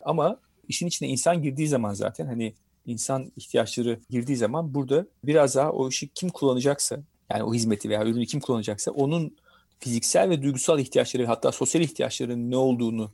Ama 0.00 0.40
işin 0.68 0.86
içine 0.86 1.08
insan 1.08 1.42
girdiği 1.42 1.68
zaman 1.68 1.94
zaten 1.94 2.26
hani 2.26 2.54
insan 2.86 3.32
ihtiyaçları 3.36 4.00
girdiği 4.10 4.36
zaman 4.36 4.74
burada 4.74 5.06
biraz 5.24 5.54
daha 5.54 5.72
o 5.72 5.88
işi 5.88 6.08
kim 6.08 6.28
kullanacaksa 6.28 7.00
yani 7.30 7.42
o 7.42 7.54
hizmeti 7.54 7.88
veya 7.88 8.04
ürünü 8.04 8.26
kim 8.26 8.40
kullanacaksa 8.40 8.90
onun 8.90 9.36
fiziksel 9.78 10.30
ve 10.30 10.42
duygusal 10.42 10.78
ihtiyaçları 10.78 11.26
hatta 11.26 11.52
sosyal 11.52 11.82
ihtiyaçların 11.82 12.50
ne 12.50 12.56
olduğunu 12.56 13.10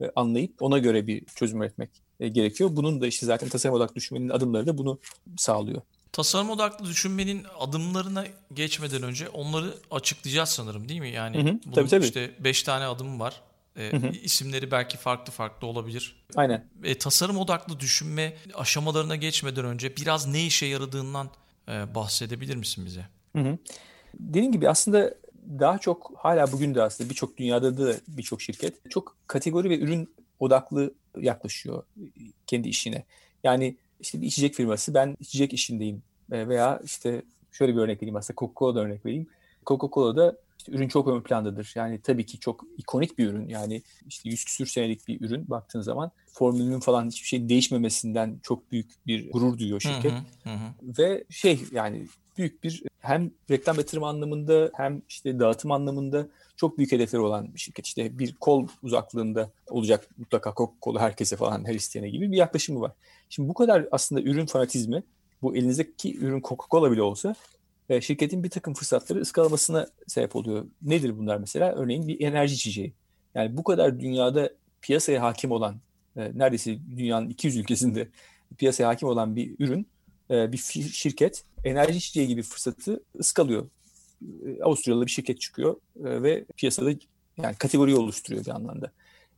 e, 0.00 0.10
anlayıp 0.16 0.62
ona 0.62 0.78
göre 0.78 1.06
bir 1.06 1.24
çözüm 1.24 1.62
üretmek 1.62 1.90
e, 2.20 2.28
gerekiyor. 2.28 2.70
Bunun 2.72 3.00
da 3.00 3.06
işte 3.06 3.26
zaten 3.26 3.48
tasarım 3.48 3.76
odaklı 3.76 3.94
düşünmenin 3.94 4.28
adımları 4.28 4.66
da 4.66 4.78
bunu 4.78 4.98
sağlıyor. 5.36 5.82
Tasarım 6.12 6.50
odaklı 6.50 6.86
düşünmenin 6.86 7.46
adımlarına 7.58 8.24
geçmeden 8.54 9.02
önce 9.02 9.28
onları 9.28 9.74
açıklayacağız 9.90 10.48
sanırım 10.48 10.88
değil 10.88 11.00
mi? 11.00 11.10
Yani 11.10 11.36
hı 11.36 11.40
hı, 11.40 11.58
bunun 11.66 11.74
tabii, 11.74 11.88
tabii. 11.88 12.04
işte 12.04 12.30
5 12.38 12.62
tane 12.62 12.84
adım 12.84 13.20
var. 13.20 13.40
E, 13.76 13.92
hı 13.92 13.96
hı. 13.96 14.06
isimleri 14.10 14.70
belki 14.70 14.98
farklı 14.98 15.32
farklı 15.32 15.66
olabilir. 15.66 16.24
Aynen. 16.36 16.68
E, 16.84 16.98
tasarım 16.98 17.38
odaklı 17.38 17.80
düşünme 17.80 18.36
aşamalarına 18.54 19.16
geçmeden 19.16 19.64
önce 19.64 19.96
biraz 19.96 20.26
ne 20.26 20.46
işe 20.46 20.66
yaradığından 20.66 21.30
e, 21.68 21.94
bahsedebilir 21.94 22.56
misin 22.56 22.86
bize? 22.86 23.06
Hı 23.36 23.42
hı. 23.42 23.58
Dediğim 24.14 24.52
gibi 24.52 24.68
aslında 24.68 25.14
daha 25.58 25.78
çok 25.78 26.12
hala 26.16 26.52
bugün 26.52 26.74
de 26.74 26.82
aslında 26.82 27.10
birçok 27.10 27.36
dünyada 27.36 27.78
da 27.78 27.94
birçok 28.08 28.42
şirket 28.42 28.90
çok 28.90 29.16
kategori 29.26 29.70
ve 29.70 29.78
ürün 29.78 30.14
odaklı 30.40 30.94
yaklaşıyor 31.20 31.82
kendi 32.46 32.68
işine. 32.68 33.04
Yani 33.44 33.76
işte 34.00 34.20
bir 34.20 34.26
içecek 34.26 34.54
firması 34.54 34.94
ben 34.94 35.16
içecek 35.20 35.52
işindeyim 35.52 36.02
e, 36.32 36.48
veya 36.48 36.80
işte 36.84 37.22
şöyle 37.52 37.76
bir 37.76 37.80
örnek 37.80 37.96
vereyim 37.96 38.16
aslında 38.16 38.36
Coca-Cola'da 38.36 38.80
örnek 38.80 39.06
vereyim. 39.06 39.26
Coca-Cola'da 39.66 40.36
işte 40.62 40.72
ürün 40.72 40.88
çok 40.88 41.08
ön 41.08 41.20
plandadır. 41.20 41.72
Yani 41.76 42.00
tabii 42.00 42.26
ki 42.26 42.38
çok 42.38 42.64
ikonik 42.78 43.18
bir 43.18 43.28
ürün. 43.28 43.48
Yani 43.48 43.82
işte 44.08 44.28
yüz 44.28 44.44
küsür 44.44 44.66
senelik 44.66 45.08
bir 45.08 45.20
ürün 45.20 45.50
baktığın 45.50 45.80
zaman 45.80 46.10
formülünün 46.32 46.80
falan 46.80 47.06
hiçbir 47.06 47.26
şey 47.26 47.48
değişmemesinden 47.48 48.40
çok 48.42 48.72
büyük 48.72 49.06
bir 49.06 49.30
gurur 49.30 49.58
duyuyor 49.58 49.80
şirket. 49.80 50.12
Hı 50.12 50.50
hı, 50.50 50.54
hı. 50.54 50.98
Ve 50.98 51.24
şey 51.30 51.60
yani 51.72 52.06
büyük 52.38 52.64
bir 52.64 52.82
hem 53.00 53.30
reklam 53.50 53.76
yatırım 53.76 54.04
anlamında 54.04 54.70
hem 54.74 55.02
işte 55.08 55.38
dağıtım 55.38 55.72
anlamında 55.72 56.28
çok 56.56 56.78
büyük 56.78 56.92
hedefleri 56.92 57.22
olan 57.22 57.54
bir 57.54 57.58
şirket. 57.58 57.86
İşte 57.86 58.18
bir 58.18 58.34
kol 58.34 58.68
uzaklığında 58.82 59.50
olacak 59.68 60.08
mutlaka 60.18 60.54
kolu 60.54 61.00
herkese 61.00 61.36
falan 61.36 61.64
her 61.64 61.74
isteyene 61.74 62.10
gibi 62.10 62.32
bir 62.32 62.36
yaklaşımı 62.36 62.80
var. 62.80 62.92
Şimdi 63.28 63.48
bu 63.48 63.54
kadar 63.54 63.86
aslında 63.90 64.22
ürün 64.22 64.46
fanatizmi 64.46 65.02
bu 65.42 65.56
elinizdeki 65.56 66.18
ürün 66.18 66.40
Coca-Cola 66.40 66.92
bile 66.92 67.02
olsa 67.02 67.34
e, 67.92 68.00
şirketin 68.00 68.44
bir 68.44 68.50
takım 68.50 68.74
fırsatları 68.74 69.20
ıskalamasına 69.20 69.86
sebep 70.06 70.36
oluyor. 70.36 70.66
Nedir 70.82 71.18
bunlar 71.18 71.36
mesela? 71.36 71.72
Örneğin 71.72 72.08
bir 72.08 72.20
enerji 72.20 72.54
içeceği. 72.54 72.92
Yani 73.34 73.56
bu 73.56 73.64
kadar 73.64 74.00
dünyada 74.00 74.50
piyasaya 74.82 75.22
hakim 75.22 75.50
olan, 75.50 75.76
e, 76.16 76.38
neredeyse 76.38 76.78
dünyanın 76.96 77.28
200 77.28 77.56
ülkesinde 77.56 78.08
piyasaya 78.58 78.88
hakim 78.88 79.08
olan 79.08 79.36
bir 79.36 79.54
ürün, 79.58 79.86
e, 80.30 80.52
bir 80.52 80.58
şirket 80.92 81.44
enerji 81.64 81.98
içeceği 81.98 82.26
gibi 82.26 82.42
fırsatı 82.42 83.02
ıskalıyor. 83.18 83.68
E, 84.22 84.62
Avusturyalı 84.62 85.06
bir 85.06 85.10
şirket 85.10 85.40
çıkıyor 85.40 85.76
e, 86.04 86.22
ve 86.22 86.44
piyasada 86.56 86.90
yani 87.42 87.56
kategoriyi 87.56 87.96
oluşturuyor 87.96 88.44
bir 88.44 88.50
anlamda. 88.50 88.90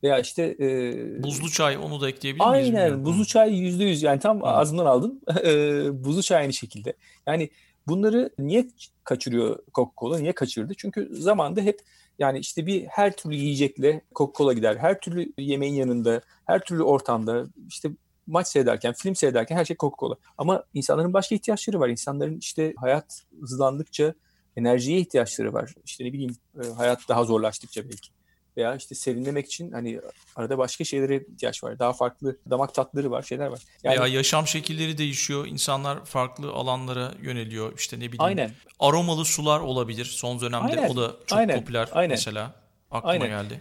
Veya 0.03 0.19
işte 0.19 0.57
e, 0.61 1.23
buzlu 1.23 1.51
çay 1.51 1.77
onu 1.77 2.01
da 2.01 2.09
ekleyebilir 2.09 2.45
miyiz? 2.45 2.75
Aynen 2.75 3.05
buzlu 3.05 3.27
çay 3.27 3.55
yüzde 3.55 3.85
yüz 3.85 4.03
yani 4.03 4.21
tam 4.21 4.41
Hı. 4.41 4.47
ağzından 4.47 4.87
aldın. 4.87 5.23
E, 5.45 6.05
buzlu 6.05 6.23
çay 6.23 6.39
aynı 6.39 6.53
şekilde. 6.53 6.95
Yani 7.27 7.51
bunları 7.87 8.31
niye 8.39 8.69
kaçırıyor 9.05 9.59
Coca-Cola? 9.75 10.21
Niye 10.21 10.33
kaçırdı? 10.33 10.75
Çünkü 10.77 11.09
zamanda 11.13 11.61
hep 11.61 11.81
yani 12.19 12.39
işte 12.39 12.67
bir 12.67 12.85
her 12.85 13.17
türlü 13.17 13.35
yiyecekle 13.35 14.01
Coca-Cola 14.15 14.55
gider. 14.55 14.77
Her 14.77 15.01
türlü 15.01 15.33
yemeğin 15.39 15.75
yanında, 15.75 16.21
her 16.47 16.65
türlü 16.65 16.83
ortamda 16.83 17.47
işte 17.69 17.91
maç 18.27 18.49
seyrederken, 18.49 18.93
film 18.93 19.15
seyrederken 19.15 19.57
her 19.57 19.65
şey 19.65 19.77
Coca-Cola. 19.77 20.17
Ama 20.39 20.65
insanların 20.75 21.13
başka 21.13 21.35
ihtiyaçları 21.35 21.81
var. 21.81 21.89
İnsanların 21.89 22.39
işte 22.39 22.75
hayat 22.77 23.23
hızlandıkça 23.41 24.15
enerjiye 24.57 24.99
ihtiyaçları 24.99 25.53
var. 25.53 25.75
İşte 25.85 26.05
ne 26.05 26.13
bileyim 26.13 26.37
e, 26.65 26.67
hayat 26.67 27.01
daha 27.09 27.25
zorlaştıkça 27.25 27.85
belki. 27.85 28.11
Veya 28.57 28.75
işte 28.77 28.95
serinlemek 28.95 29.47
için 29.47 29.73
hani 29.73 30.01
arada 30.37 30.59
başka 30.59 30.85
şeylere 30.85 31.17
ihtiyaç 31.17 31.65
var. 31.65 31.79
Daha 31.79 31.93
farklı 31.93 32.37
damak 32.51 32.75
tatları 32.75 33.11
var, 33.11 33.23
şeyler 33.23 33.47
var. 33.47 33.61
Yani, 33.83 34.01
Veya 34.01 34.07
yaşam 34.07 34.47
şekilleri 34.47 34.99
değişiyor. 34.99 35.47
İnsanlar 35.47 36.05
farklı 36.05 36.53
alanlara 36.53 37.15
yöneliyor. 37.23 37.73
İşte 37.79 37.97
ne 37.97 38.01
bileyim. 38.01 38.23
Aynen. 38.23 38.51
Aromalı 38.81 39.25
sular 39.25 39.61
olabilir. 39.61 40.05
Son 40.05 40.41
dönemde 40.41 40.81
Aynen. 40.81 40.91
o 40.91 40.97
da 40.97 41.17
çok 41.27 41.39
Aynen. 41.39 41.61
popüler 41.61 41.89
Aynen. 41.93 42.11
mesela. 42.11 42.55
Aklıma 42.91 43.13
Aynen. 43.13 43.29
geldi. 43.29 43.61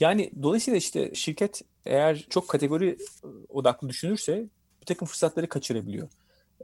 Yani 0.00 0.30
dolayısıyla 0.42 0.78
işte 0.78 1.14
şirket 1.14 1.62
eğer 1.86 2.26
çok 2.30 2.48
kategori 2.48 2.98
odaklı 3.48 3.88
düşünürse 3.88 4.46
bir 4.80 4.86
takım 4.86 5.08
fırsatları 5.08 5.48
kaçırabiliyor. 5.48 6.08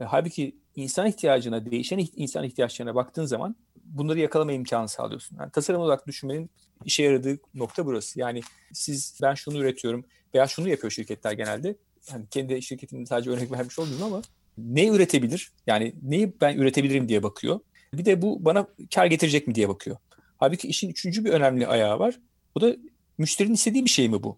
E, 0.01 0.03
halbuki 0.03 0.55
insan 0.75 1.07
ihtiyacına, 1.07 1.71
değişen 1.71 2.07
insan 2.15 2.43
ihtiyaçlarına 2.43 2.95
baktığın 2.95 3.25
zaman 3.25 3.55
bunları 3.85 4.19
yakalama 4.19 4.51
imkanı 4.51 4.89
sağlıyorsun. 4.89 5.37
Yani 5.39 5.51
tasarım 5.51 5.81
odaklı 5.81 6.05
düşünmenin 6.05 6.49
işe 6.85 7.03
yaradığı 7.03 7.37
nokta 7.53 7.85
burası. 7.85 8.19
Yani 8.19 8.41
siz 8.73 9.19
ben 9.21 9.33
şunu 9.33 9.57
üretiyorum 9.57 10.05
veya 10.33 10.47
şunu 10.47 10.69
yapıyor 10.69 10.91
şirketler 10.91 11.31
genelde. 11.31 11.75
Yani 12.11 12.25
kendi 12.31 12.61
şirketinde 12.61 13.05
sadece 13.05 13.29
örnek 13.29 13.51
vermiş 13.51 13.79
olmuyorum 13.79 14.05
ama 14.05 14.21
ne 14.57 14.87
üretebilir? 14.87 15.51
Yani 15.67 15.95
neyi 16.01 16.33
ben 16.41 16.57
üretebilirim 16.57 17.09
diye 17.09 17.23
bakıyor. 17.23 17.59
Bir 17.93 18.05
de 18.05 18.21
bu 18.21 18.45
bana 18.45 18.67
kar 18.95 19.05
getirecek 19.05 19.47
mi 19.47 19.55
diye 19.55 19.69
bakıyor. 19.69 19.97
Halbuki 20.37 20.67
işin 20.67 20.89
üçüncü 20.89 21.25
bir 21.25 21.29
önemli 21.29 21.67
ayağı 21.67 21.99
var. 21.99 22.19
Bu 22.55 22.61
da 22.61 22.75
müşterinin 23.17 23.53
istediği 23.53 23.85
bir 23.85 23.89
şey 23.89 24.09
mi 24.09 24.23
bu? 24.23 24.37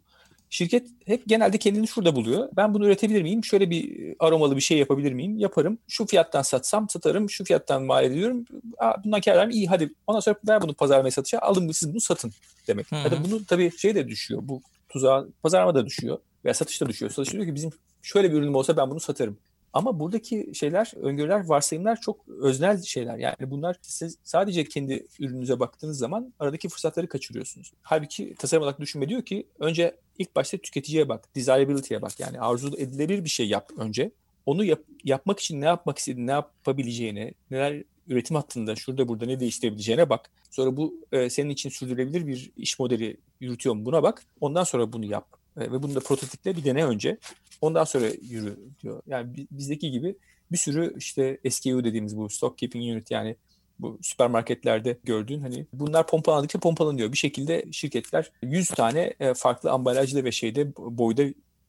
Şirket 0.52 0.88
hep 1.06 1.22
genelde 1.26 1.58
kendini 1.58 1.88
şurada 1.88 2.16
buluyor. 2.16 2.48
Ben 2.56 2.74
bunu 2.74 2.86
üretebilir 2.86 3.22
miyim? 3.22 3.44
Şöyle 3.44 3.70
bir 3.70 4.14
aromalı 4.18 4.56
bir 4.56 4.60
şey 4.60 4.78
yapabilir 4.78 5.12
miyim? 5.12 5.38
Yaparım. 5.38 5.78
Şu 5.88 6.06
fiyattan 6.06 6.42
satsam 6.42 6.88
satarım. 6.88 7.30
Şu 7.30 7.44
fiyattan 7.44 7.82
mal 7.82 8.04
ediyorum. 8.04 8.44
Aa, 8.78 9.04
bundan 9.04 9.20
kâr 9.20 9.48
iyi 9.48 9.66
hadi. 9.66 9.92
Ondan 10.06 10.20
sonra 10.20 10.36
ver 10.48 10.62
bunu 10.62 10.74
pazarlamaya 10.74 11.10
satışa. 11.10 11.38
Alın 11.38 11.72
siz 11.72 11.92
bunu 11.92 12.00
satın 12.00 12.32
demek. 12.68 12.92
Hı 12.92 12.96
hı. 12.96 13.00
Ya 13.00 13.10
da 13.10 13.24
bunu 13.24 13.44
tabii 13.44 13.78
şey 13.78 13.94
de 13.94 14.08
düşüyor. 14.08 14.40
Bu 14.44 14.62
tuzağa 14.88 15.24
pazarlama 15.42 15.74
da 15.74 15.86
düşüyor. 15.86 16.18
Veya 16.44 16.54
satışta 16.54 16.88
düşüyor. 16.88 17.10
Satış 17.10 17.32
diyor 17.32 17.44
ki 17.44 17.54
bizim 17.54 17.70
şöyle 18.02 18.32
bir 18.32 18.36
ürünüm 18.36 18.54
olsa 18.54 18.76
ben 18.76 18.90
bunu 18.90 19.00
satarım. 19.00 19.38
Ama 19.72 20.00
buradaki 20.00 20.50
şeyler, 20.54 20.92
öngörüler, 21.02 21.44
varsayımlar 21.46 22.00
çok 22.00 22.28
öznel 22.28 22.82
şeyler. 22.82 23.18
Yani 23.18 23.50
bunlar 23.50 23.76
siz 23.82 24.18
sadece 24.24 24.64
kendi 24.64 25.06
ürününüze 25.18 25.60
baktığınız 25.60 25.98
zaman 25.98 26.32
aradaki 26.38 26.68
fırsatları 26.68 27.08
kaçırıyorsunuz. 27.08 27.72
Halbuki 27.82 28.34
tasarım 28.34 28.62
olarak 28.62 28.80
düşünme 28.80 29.08
diyor 29.08 29.22
ki 29.22 29.46
önce 29.58 29.96
ilk 30.18 30.36
başta 30.36 30.58
tüketiciye 30.58 31.08
bak, 31.08 31.28
desirability'ye 31.36 32.02
bak. 32.02 32.20
Yani 32.20 32.40
arzu 32.40 32.68
edilebilir 32.76 33.24
bir 33.24 33.30
şey 33.30 33.48
yap 33.48 33.70
önce. 33.78 34.10
Onu 34.46 34.64
yap, 34.64 34.80
yapmak 35.04 35.40
için 35.40 35.60
ne 35.60 35.64
yapmak 35.64 35.98
istediğini, 35.98 36.26
ne 36.26 36.30
yapabileceğini, 36.30 37.34
neler 37.50 37.82
üretim 38.08 38.36
hattında 38.36 38.76
şurada 38.76 39.08
burada 39.08 39.26
ne 39.26 39.40
değiştirebileceğine 39.40 40.10
bak. 40.10 40.30
Sonra 40.50 40.76
bu 40.76 40.94
e, 41.12 41.30
senin 41.30 41.50
için 41.50 41.70
sürdürülebilir 41.70 42.26
bir 42.26 42.50
iş 42.56 42.78
modeli 42.78 43.16
yürütüyor 43.40 43.74
mu 43.74 43.84
buna 43.84 44.02
bak. 44.02 44.22
Ondan 44.40 44.64
sonra 44.64 44.92
bunu 44.92 45.04
yap. 45.04 45.26
E, 45.56 45.60
ve 45.60 45.82
bunu 45.82 45.94
da 45.94 46.00
prototiple 46.00 46.56
bir 46.56 46.64
dene 46.64 46.84
önce. 46.84 47.18
Ondan 47.60 47.84
sonra 47.84 48.06
yürü 48.22 48.58
diyor. 48.82 49.02
Yani 49.06 49.46
bizdeki 49.50 49.90
gibi 49.90 50.16
bir 50.52 50.56
sürü 50.56 50.94
işte 50.98 51.38
SKU 51.50 51.84
dediğimiz 51.84 52.16
bu 52.16 52.28
stock 52.28 52.58
keeping 52.58 52.94
unit 52.94 53.10
yani 53.10 53.36
bu 53.82 53.98
süpermarketlerde 54.02 54.98
gördüğün 55.04 55.40
hani 55.40 55.66
bunlar 55.72 56.06
pompalandıkça 56.06 56.58
pompalanıyor. 56.58 57.12
Bir 57.12 57.18
şekilde 57.18 57.64
şirketler 57.72 58.32
100 58.42 58.68
tane 58.68 59.14
e, 59.20 59.34
farklı 59.34 59.70
ambalajlı 59.70 60.24
ve 60.24 60.32
şeyde 60.32 60.76
boyda 60.76 61.22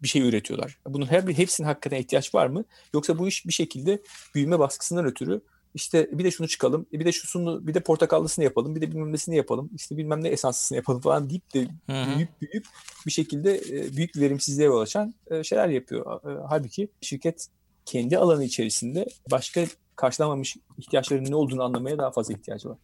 bir 0.03 0.07
şey 0.07 0.21
üretiyorlar. 0.21 0.77
Bunun 0.87 1.05
her 1.05 1.27
bir 1.27 1.37
hepsinin 1.37 1.67
hakikaten 1.67 1.97
ihtiyaç 1.97 2.35
var 2.35 2.47
mı? 2.47 2.65
Yoksa 2.93 3.19
bu 3.19 3.27
iş 3.27 3.47
bir 3.47 3.53
şekilde 3.53 4.01
büyüme 4.35 4.59
baskısından 4.59 5.05
ötürü 5.05 5.41
işte 5.75 6.09
bir 6.11 6.23
de 6.23 6.31
şunu 6.31 6.47
çıkalım, 6.47 6.85
bir 6.93 7.05
de 7.05 7.11
şusunu, 7.11 7.67
bir 7.67 7.73
de 7.73 7.79
portakallısını 7.79 8.45
yapalım, 8.45 8.75
bir 8.75 8.81
de 8.81 8.91
bilmem 8.91 9.13
nesini 9.13 9.35
yapalım, 9.35 9.69
işte 9.75 9.97
bilmem 9.97 10.23
ne 10.23 10.27
esanslısını 10.27 10.75
yapalım 10.75 11.01
falan 11.01 11.29
deyip 11.29 11.53
de 11.53 11.67
büyük 11.89 12.41
büyük 12.41 12.65
bir 13.05 13.11
şekilde 13.11 13.55
e, 13.57 13.95
büyük 13.97 14.17
verimsizliğe 14.17 14.67
yol 14.67 14.81
açan 14.81 15.13
e, 15.31 15.43
şeyler 15.43 15.67
yapıyor. 15.67 16.31
E, 16.31 16.47
halbuki 16.49 16.87
şirket 17.01 17.47
kendi 17.85 18.17
alanı 18.17 18.43
içerisinde 18.43 19.05
başka 19.31 19.65
karşılamamış 19.95 20.57
ihtiyaçlarının 20.77 21.31
ne 21.31 21.35
olduğunu 21.35 21.63
anlamaya 21.63 21.97
daha 21.97 22.11
fazla 22.11 22.33
ihtiyacı 22.33 22.69
var. 22.69 22.77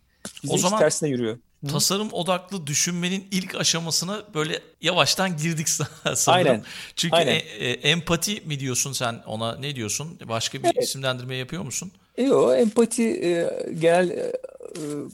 Bizde 0.43 0.53
o 0.53 0.57
zaman 0.57 0.79
tersine 0.79 1.09
yürüyor. 1.09 1.37
Tasarım 1.67 2.13
odaklı 2.13 2.67
düşünmenin 2.67 3.27
ilk 3.31 3.55
aşamasına 3.55 4.23
böyle 4.33 4.61
yavaştan 4.81 5.37
girdik 5.37 5.69
sanırım. 6.15 6.47
Aynen. 6.51 6.63
Çünkü 6.95 7.15
Aynen. 7.15 7.33
E, 7.33 7.37
e, 7.37 7.71
empati 7.71 8.41
mi 8.41 8.59
diyorsun 8.59 8.91
sen 8.91 9.21
ona 9.25 9.55
ne 9.55 9.75
diyorsun? 9.75 10.19
Başka 10.27 10.59
bir 10.59 10.65
evet. 10.65 10.83
isimlendirme 10.83 11.35
yapıyor 11.35 11.63
musun? 11.63 11.91
Yok 12.17 12.53
empati 12.57 13.03
e, 13.03 13.49
genel 13.79 14.09
e, 14.09 14.31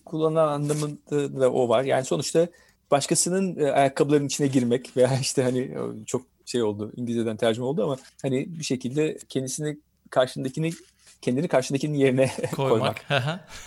kullanılan 0.05 0.47
anlamında 0.47 1.41
da 1.41 1.51
o 1.51 1.69
var. 1.69 1.83
Yani 1.83 2.05
sonuçta 2.05 2.47
başkasının 2.91 3.59
e, 3.59 3.71
ayakkabılarının 3.71 4.27
içine 4.27 4.47
girmek 4.47 4.97
veya 4.97 5.17
işte 5.21 5.43
hani 5.43 5.77
çok 6.05 6.21
şey 6.45 6.63
oldu 6.63 6.91
İngilizceden 6.95 7.37
tercüme 7.37 7.67
oldu 7.67 7.83
ama 7.83 7.97
hani 8.21 8.59
bir 8.59 8.63
şekilde 8.63 9.17
kendisini 9.29 9.77
karşındakini 10.09 10.71
kendini 11.25 11.47
karşındakinin 11.47 11.97
yerine 11.97 12.31
koymak. 12.55 13.05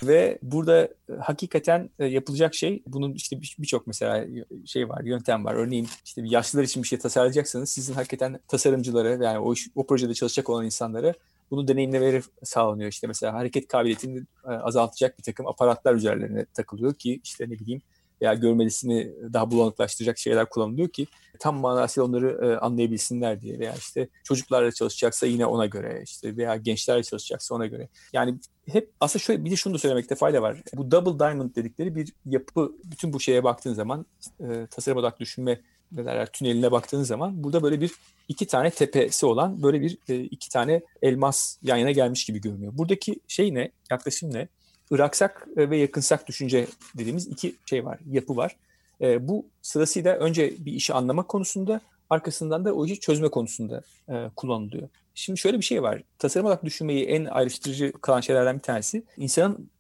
Ve 0.03 0.39
burada 0.43 0.83
e, 0.85 1.13
hakikaten 1.21 1.91
e, 1.99 2.07
yapılacak 2.07 2.55
şey 2.55 2.83
bunun 2.87 3.13
işte 3.13 3.41
birçok 3.59 3.87
mesela 3.87 4.27
şey 4.67 4.89
var, 4.89 5.05
yöntem 5.05 5.45
var. 5.45 5.55
Örneğin 5.55 5.89
işte 6.05 6.23
yaşlılar 6.25 6.63
için 6.63 6.83
bir 6.83 6.89
şey 6.89 6.99
tasarlayacaksanız 6.99 7.71
sizin 7.71 7.95
hakikaten 7.95 8.41
tasarımcıları 8.49 9.25
yani 9.25 9.39
o, 9.39 9.55
o 9.75 9.87
projede 9.87 10.15
çalışacak 10.15 10.51
olan 10.51 10.65
insanlara 10.65 11.15
bunu 11.51 11.69
deneyimlemeleri 11.69 12.23
sağlanıyor. 12.43 12.91
İşte 12.91 13.07
mesela 13.07 13.33
hareket 13.33 13.69
kabiliyetini 13.69 14.19
e, 14.45 14.51
azaltacak 14.51 15.19
bir 15.19 15.23
takım 15.23 15.47
aparatlar 15.47 15.95
üzerlerine 15.95 16.45
takılıyor 16.45 16.95
ki 16.95 17.21
işte 17.25 17.45
ne 17.45 17.59
bileyim 17.59 17.83
veya 18.23 18.35
görmelisini 18.35 19.13
daha 19.33 19.51
bulanıklaştıracak 19.51 20.19
şeyler 20.19 20.49
kullanılıyor 20.49 20.89
ki 20.89 21.07
tam 21.39 21.57
manasıyla 21.57 22.09
onları 22.09 22.47
e, 22.47 22.57
anlayabilsinler 22.57 23.43
diye 23.43 23.59
veya 23.59 23.75
işte 23.79 24.09
çocuklarla 24.25 24.73
çalışacaksa 24.73 25.27
yine 25.27 25.47
ona 25.47 25.67
göre 25.67 26.03
işte 26.05 26.37
veya 26.37 26.57
gençlerle 26.57 27.03
çalışacaksa 27.03 27.55
ona 27.55 27.67
göre. 27.67 27.89
Yani 28.13 28.39
hep 28.69 28.91
aslında 29.01 29.23
şöyle 29.23 29.45
bir 29.45 29.51
de 29.51 29.57
şunu 29.57 29.75
da 29.75 29.79
söylemekte 29.79 30.15
fayda 30.15 30.43
var. 30.43 30.63
Bu 30.75 30.91
double 30.91 31.19
diamond 31.19 31.55
dedikleri 31.57 31.95
bir 31.95 32.13
yapı 32.27 32.73
bütün 32.85 33.13
bu 33.13 33.21
şeye 33.21 33.45
baktığın 33.45 33.75
zaman 33.75 34.07
e, 34.41 34.67
tasarım 34.71 34.99
odaklı 34.99 35.19
düşünme 35.19 35.61
ne 35.93 36.05
derler 36.05 36.33
tüneline 36.33 36.73
baktığın 36.73 37.03
zaman 37.03 37.45
burada 37.45 37.63
böyle 37.63 37.81
bir 37.81 37.93
iki 38.29 38.47
tane 38.47 38.71
tepesi 38.71 39.27
olan 39.27 39.63
böyle 39.63 39.81
bir 39.81 39.99
e, 40.09 40.21
iki 40.21 40.49
tane 40.49 40.83
elmas 41.03 41.57
yan 41.63 41.77
yana 41.77 41.91
gelmiş 41.91 42.25
gibi 42.25 42.41
görünüyor. 42.41 42.73
Buradaki 42.79 43.21
şey 43.29 43.55
ne? 43.55 43.71
Yaklaşım 43.91 44.35
ne? 44.35 44.49
Iraksak 44.93 45.49
ve 45.57 45.77
yakınsak 45.77 46.29
düşünce 46.29 46.67
dediğimiz 46.99 47.27
iki 47.27 47.57
şey 47.67 47.85
var, 47.85 47.99
yapı 48.11 48.37
var. 48.37 48.57
E, 49.01 49.29
bu 49.29 49.47
sırasıyla 49.63 50.17
önce 50.17 50.55
bir 50.59 50.73
işi 50.73 50.95
anlamak 50.95 51.29
konusunda, 51.29 51.81
arkasından 52.11 52.65
da 52.65 52.73
o 52.73 52.87
işi 52.87 53.01
çözme 53.01 53.29
konusunda 53.29 53.83
e, 54.09 54.31
kullanılıyor. 54.37 54.89
Şimdi 55.15 55.41
şöyle 55.41 55.59
bir 55.59 55.65
şey 55.65 55.83
var. 55.83 56.03
Tasarım 56.19 56.47
olarak 56.47 56.65
düşünmeyi 56.65 57.05
en 57.05 57.25
ayrıştırıcı 57.25 57.93
kılan 57.93 58.21
şeylerden 58.21 58.57
bir 58.57 58.63
tanesi 58.63 59.03
insanın 59.17 59.71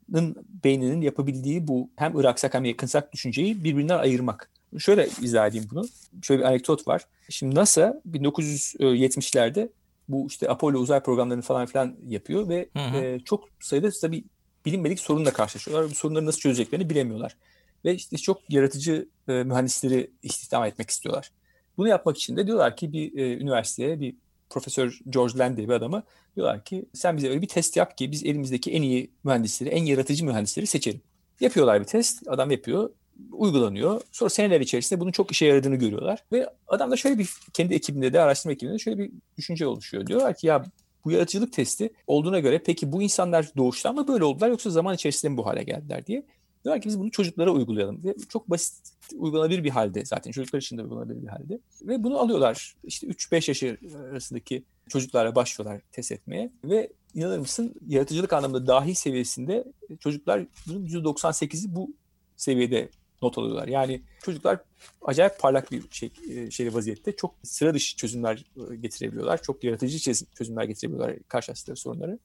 beyninin 0.64 1.00
yapabildiği 1.00 1.68
bu 1.68 1.90
hem 1.96 2.16
ıraksak 2.16 2.54
hem 2.54 2.64
yakınsak 2.64 3.12
düşünceyi 3.12 3.64
birbirinden 3.64 3.98
ayırmak. 3.98 4.50
Şöyle 4.78 5.08
izah 5.22 5.46
edeyim 5.46 5.66
bunu. 5.70 5.86
Şöyle 6.22 6.40
bir 6.40 6.46
anekdot 6.46 6.88
var. 6.88 7.04
Şimdi 7.30 7.54
NASA 7.54 8.02
1970'lerde 8.10 9.68
bu 10.08 10.26
işte 10.26 10.50
Apollo 10.50 10.78
uzay 10.78 11.00
programlarını 11.00 11.42
falan 11.42 11.66
filan 11.66 11.96
yapıyor 12.08 12.48
ve 12.48 12.68
hı 12.72 12.82
hı. 12.82 12.96
E, 12.96 13.20
çok 13.20 13.48
sayıda 13.60 13.90
tabii 14.00 14.24
bilinmedik 14.66 15.00
sorunla 15.00 15.32
karşılaşıyorlar. 15.32 15.90
Bu 15.90 15.94
sorunları 15.94 16.26
nasıl 16.26 16.40
çözeceklerini 16.40 16.90
bilemiyorlar. 16.90 17.36
Ve 17.84 17.94
işte 17.94 18.16
çok 18.16 18.50
yaratıcı 18.50 19.08
e, 19.28 19.32
mühendisleri 19.32 20.10
istihdam 20.22 20.64
etmek 20.64 20.90
istiyorlar. 20.90 21.30
Bunu 21.76 21.88
yapmak 21.88 22.16
için 22.16 22.36
de 22.36 22.46
diyorlar 22.46 22.76
ki 22.76 22.92
bir 22.92 23.18
e, 23.18 23.36
üniversiteye 23.36 24.00
bir 24.00 24.14
Profesör 24.50 25.00
George 25.10 25.38
Land 25.38 25.56
diye 25.56 25.68
bir 25.68 25.72
adama 25.72 26.02
diyorlar 26.36 26.64
ki 26.64 26.84
sen 26.94 27.16
bize 27.16 27.28
öyle 27.28 27.42
bir 27.42 27.48
test 27.48 27.76
yap 27.76 27.98
ki 27.98 28.12
biz 28.12 28.24
elimizdeki 28.24 28.72
en 28.72 28.82
iyi 28.82 29.10
mühendisleri, 29.24 29.70
en 29.70 29.84
yaratıcı 29.84 30.24
mühendisleri 30.24 30.66
seçelim. 30.66 31.00
Yapıyorlar 31.40 31.80
bir 31.80 31.84
test, 31.84 32.28
adam 32.28 32.50
yapıyor, 32.50 32.90
uygulanıyor. 33.32 34.00
Sonra 34.12 34.30
seneler 34.30 34.60
içerisinde 34.60 35.00
bunun 35.00 35.12
çok 35.12 35.32
işe 35.32 35.46
yaradığını 35.46 35.76
görüyorlar. 35.76 36.24
Ve 36.32 36.50
adam 36.68 36.90
da 36.90 36.96
şöyle 36.96 37.18
bir 37.18 37.30
kendi 37.52 37.74
ekibinde 37.74 38.12
de 38.12 38.20
araştırma 38.20 38.52
ekibinde 38.52 38.78
şöyle 38.78 38.98
bir 38.98 39.10
düşünce 39.36 39.66
oluşuyor. 39.66 40.06
Diyorlar 40.06 40.36
ki 40.36 40.46
ya 40.46 40.64
bu 41.04 41.10
yaratıcılık 41.10 41.52
testi 41.52 41.90
olduğuna 42.06 42.38
göre 42.38 42.62
peki 42.66 42.92
bu 42.92 43.02
insanlar 43.02 43.50
doğuştan 43.56 43.94
mı 43.94 44.08
böyle 44.08 44.24
oldular 44.24 44.48
yoksa 44.48 44.70
zaman 44.70 44.94
içerisinde 44.94 45.32
mi 45.32 45.36
bu 45.36 45.46
hale 45.46 45.62
geldiler 45.62 46.06
diye. 46.06 46.26
Diyorlar 46.64 46.82
ki 46.82 46.88
biz 46.88 47.00
bunu 47.00 47.10
çocuklara 47.10 47.50
uygulayalım. 47.50 48.04
Ve 48.04 48.14
çok 48.28 48.50
basit 48.50 48.92
uygulanabilir 49.14 49.64
bir 49.64 49.70
halde 49.70 50.04
zaten 50.04 50.30
çocuklar 50.30 50.60
için 50.60 50.78
de 50.78 50.82
uygulanabilir 50.82 51.22
bir 51.22 51.28
halde. 51.28 51.60
Ve 51.82 52.04
bunu 52.04 52.18
alıyorlar 52.18 52.76
işte 52.84 53.06
3-5 53.06 53.50
yaş 53.50 53.80
arasındaki 54.10 54.64
çocuklara 54.88 55.34
başlıyorlar 55.34 55.80
test 55.92 56.12
etmeye. 56.12 56.52
Ve 56.64 56.92
inanır 57.14 57.38
mısın 57.38 57.74
yaratıcılık 57.88 58.32
anlamında 58.32 58.66
dahi 58.66 58.94
seviyesinde 58.94 59.64
çocukların 60.00 60.48
%98'i 60.66 61.74
bu 61.74 61.90
seviyede 62.36 62.90
not 63.22 63.38
alıyorlar. 63.38 63.68
Yani 63.68 64.02
çocuklar 64.22 64.60
acayip 65.02 65.38
parlak 65.38 65.72
bir 65.72 65.82
şey, 65.90 66.10
şeyli 66.50 66.74
vaziyette 66.74 67.16
çok 67.16 67.34
sıra 67.42 67.74
dışı 67.74 67.96
çözümler 67.96 68.44
e, 68.72 68.76
getirebiliyorlar. 68.76 69.42
Çok 69.42 69.64
yaratıcı 69.64 70.14
çözümler 70.34 70.64
getirebiliyorlar 70.64 71.16
karşılaştıkları 71.28 71.76
sorunları. 71.76 72.18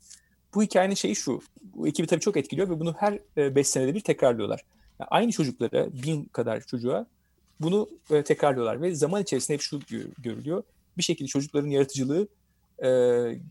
Bu 0.56 0.64
hikayenin 0.64 0.96
şeyi 0.96 1.16
şu. 1.16 1.42
Bu 1.64 1.88
ekibi 1.88 2.08
tabii 2.08 2.22
çok 2.22 2.38
etkiliyor 2.38 2.70
ve 2.70 2.80
bunu 2.80 2.96
her 2.98 3.20
5 3.38 3.58
e, 3.58 3.64
senede 3.64 3.96
bir 3.96 4.02
tekrarlıyorlar. 4.02 4.64
Yani 5.00 5.08
aynı 5.12 5.32
çocuklara, 5.32 5.94
bin 5.94 6.26
kadar 6.26 6.62
çocuğa 6.62 7.06
bunu 7.60 7.90
tekrarlıyorlar 8.26 8.82
ve 8.82 8.96
zaman 8.96 9.22
içerisinde 9.22 9.54
hep 9.54 9.62
şu 9.62 9.80
görülüyor. 10.18 10.64
Bir 10.98 11.04
şekilde 11.04 11.28
çocukların 11.28 11.70
yaratıcılığı 11.70 12.28
e, 12.84 12.90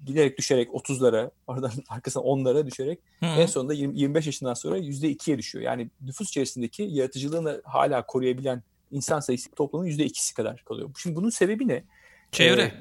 giderek 0.07 0.39
düşerek 0.39 0.69
30'lara, 0.69 1.31
oradan 1.47 1.73
arkasına 1.89 2.23
10'lara 2.23 2.67
düşerek 2.67 2.99
Hı. 3.21 3.27
en 3.27 3.47
sonunda 3.47 3.75
20, 3.75 3.99
25 3.99 4.27
yaşından 4.27 4.55
sonra 4.55 4.79
%2'ye 4.79 5.39
düşüyor. 5.39 5.65
Yani 5.65 5.91
nüfus 6.01 6.29
içerisindeki 6.29 6.83
yaratıcılığını 6.83 7.63
hala 7.65 8.07
koruyabilen 8.07 8.63
insan 8.91 9.21
sayısı 9.21 9.51
toplumun 9.51 9.87
%2'si 9.87 10.35
kadar 10.35 10.65
kalıyor. 10.65 10.91
Şimdi 10.99 11.17
bunun 11.17 11.31
sebebi 11.31 11.69
ne? 11.69 11.85
Çevre. 12.33 12.73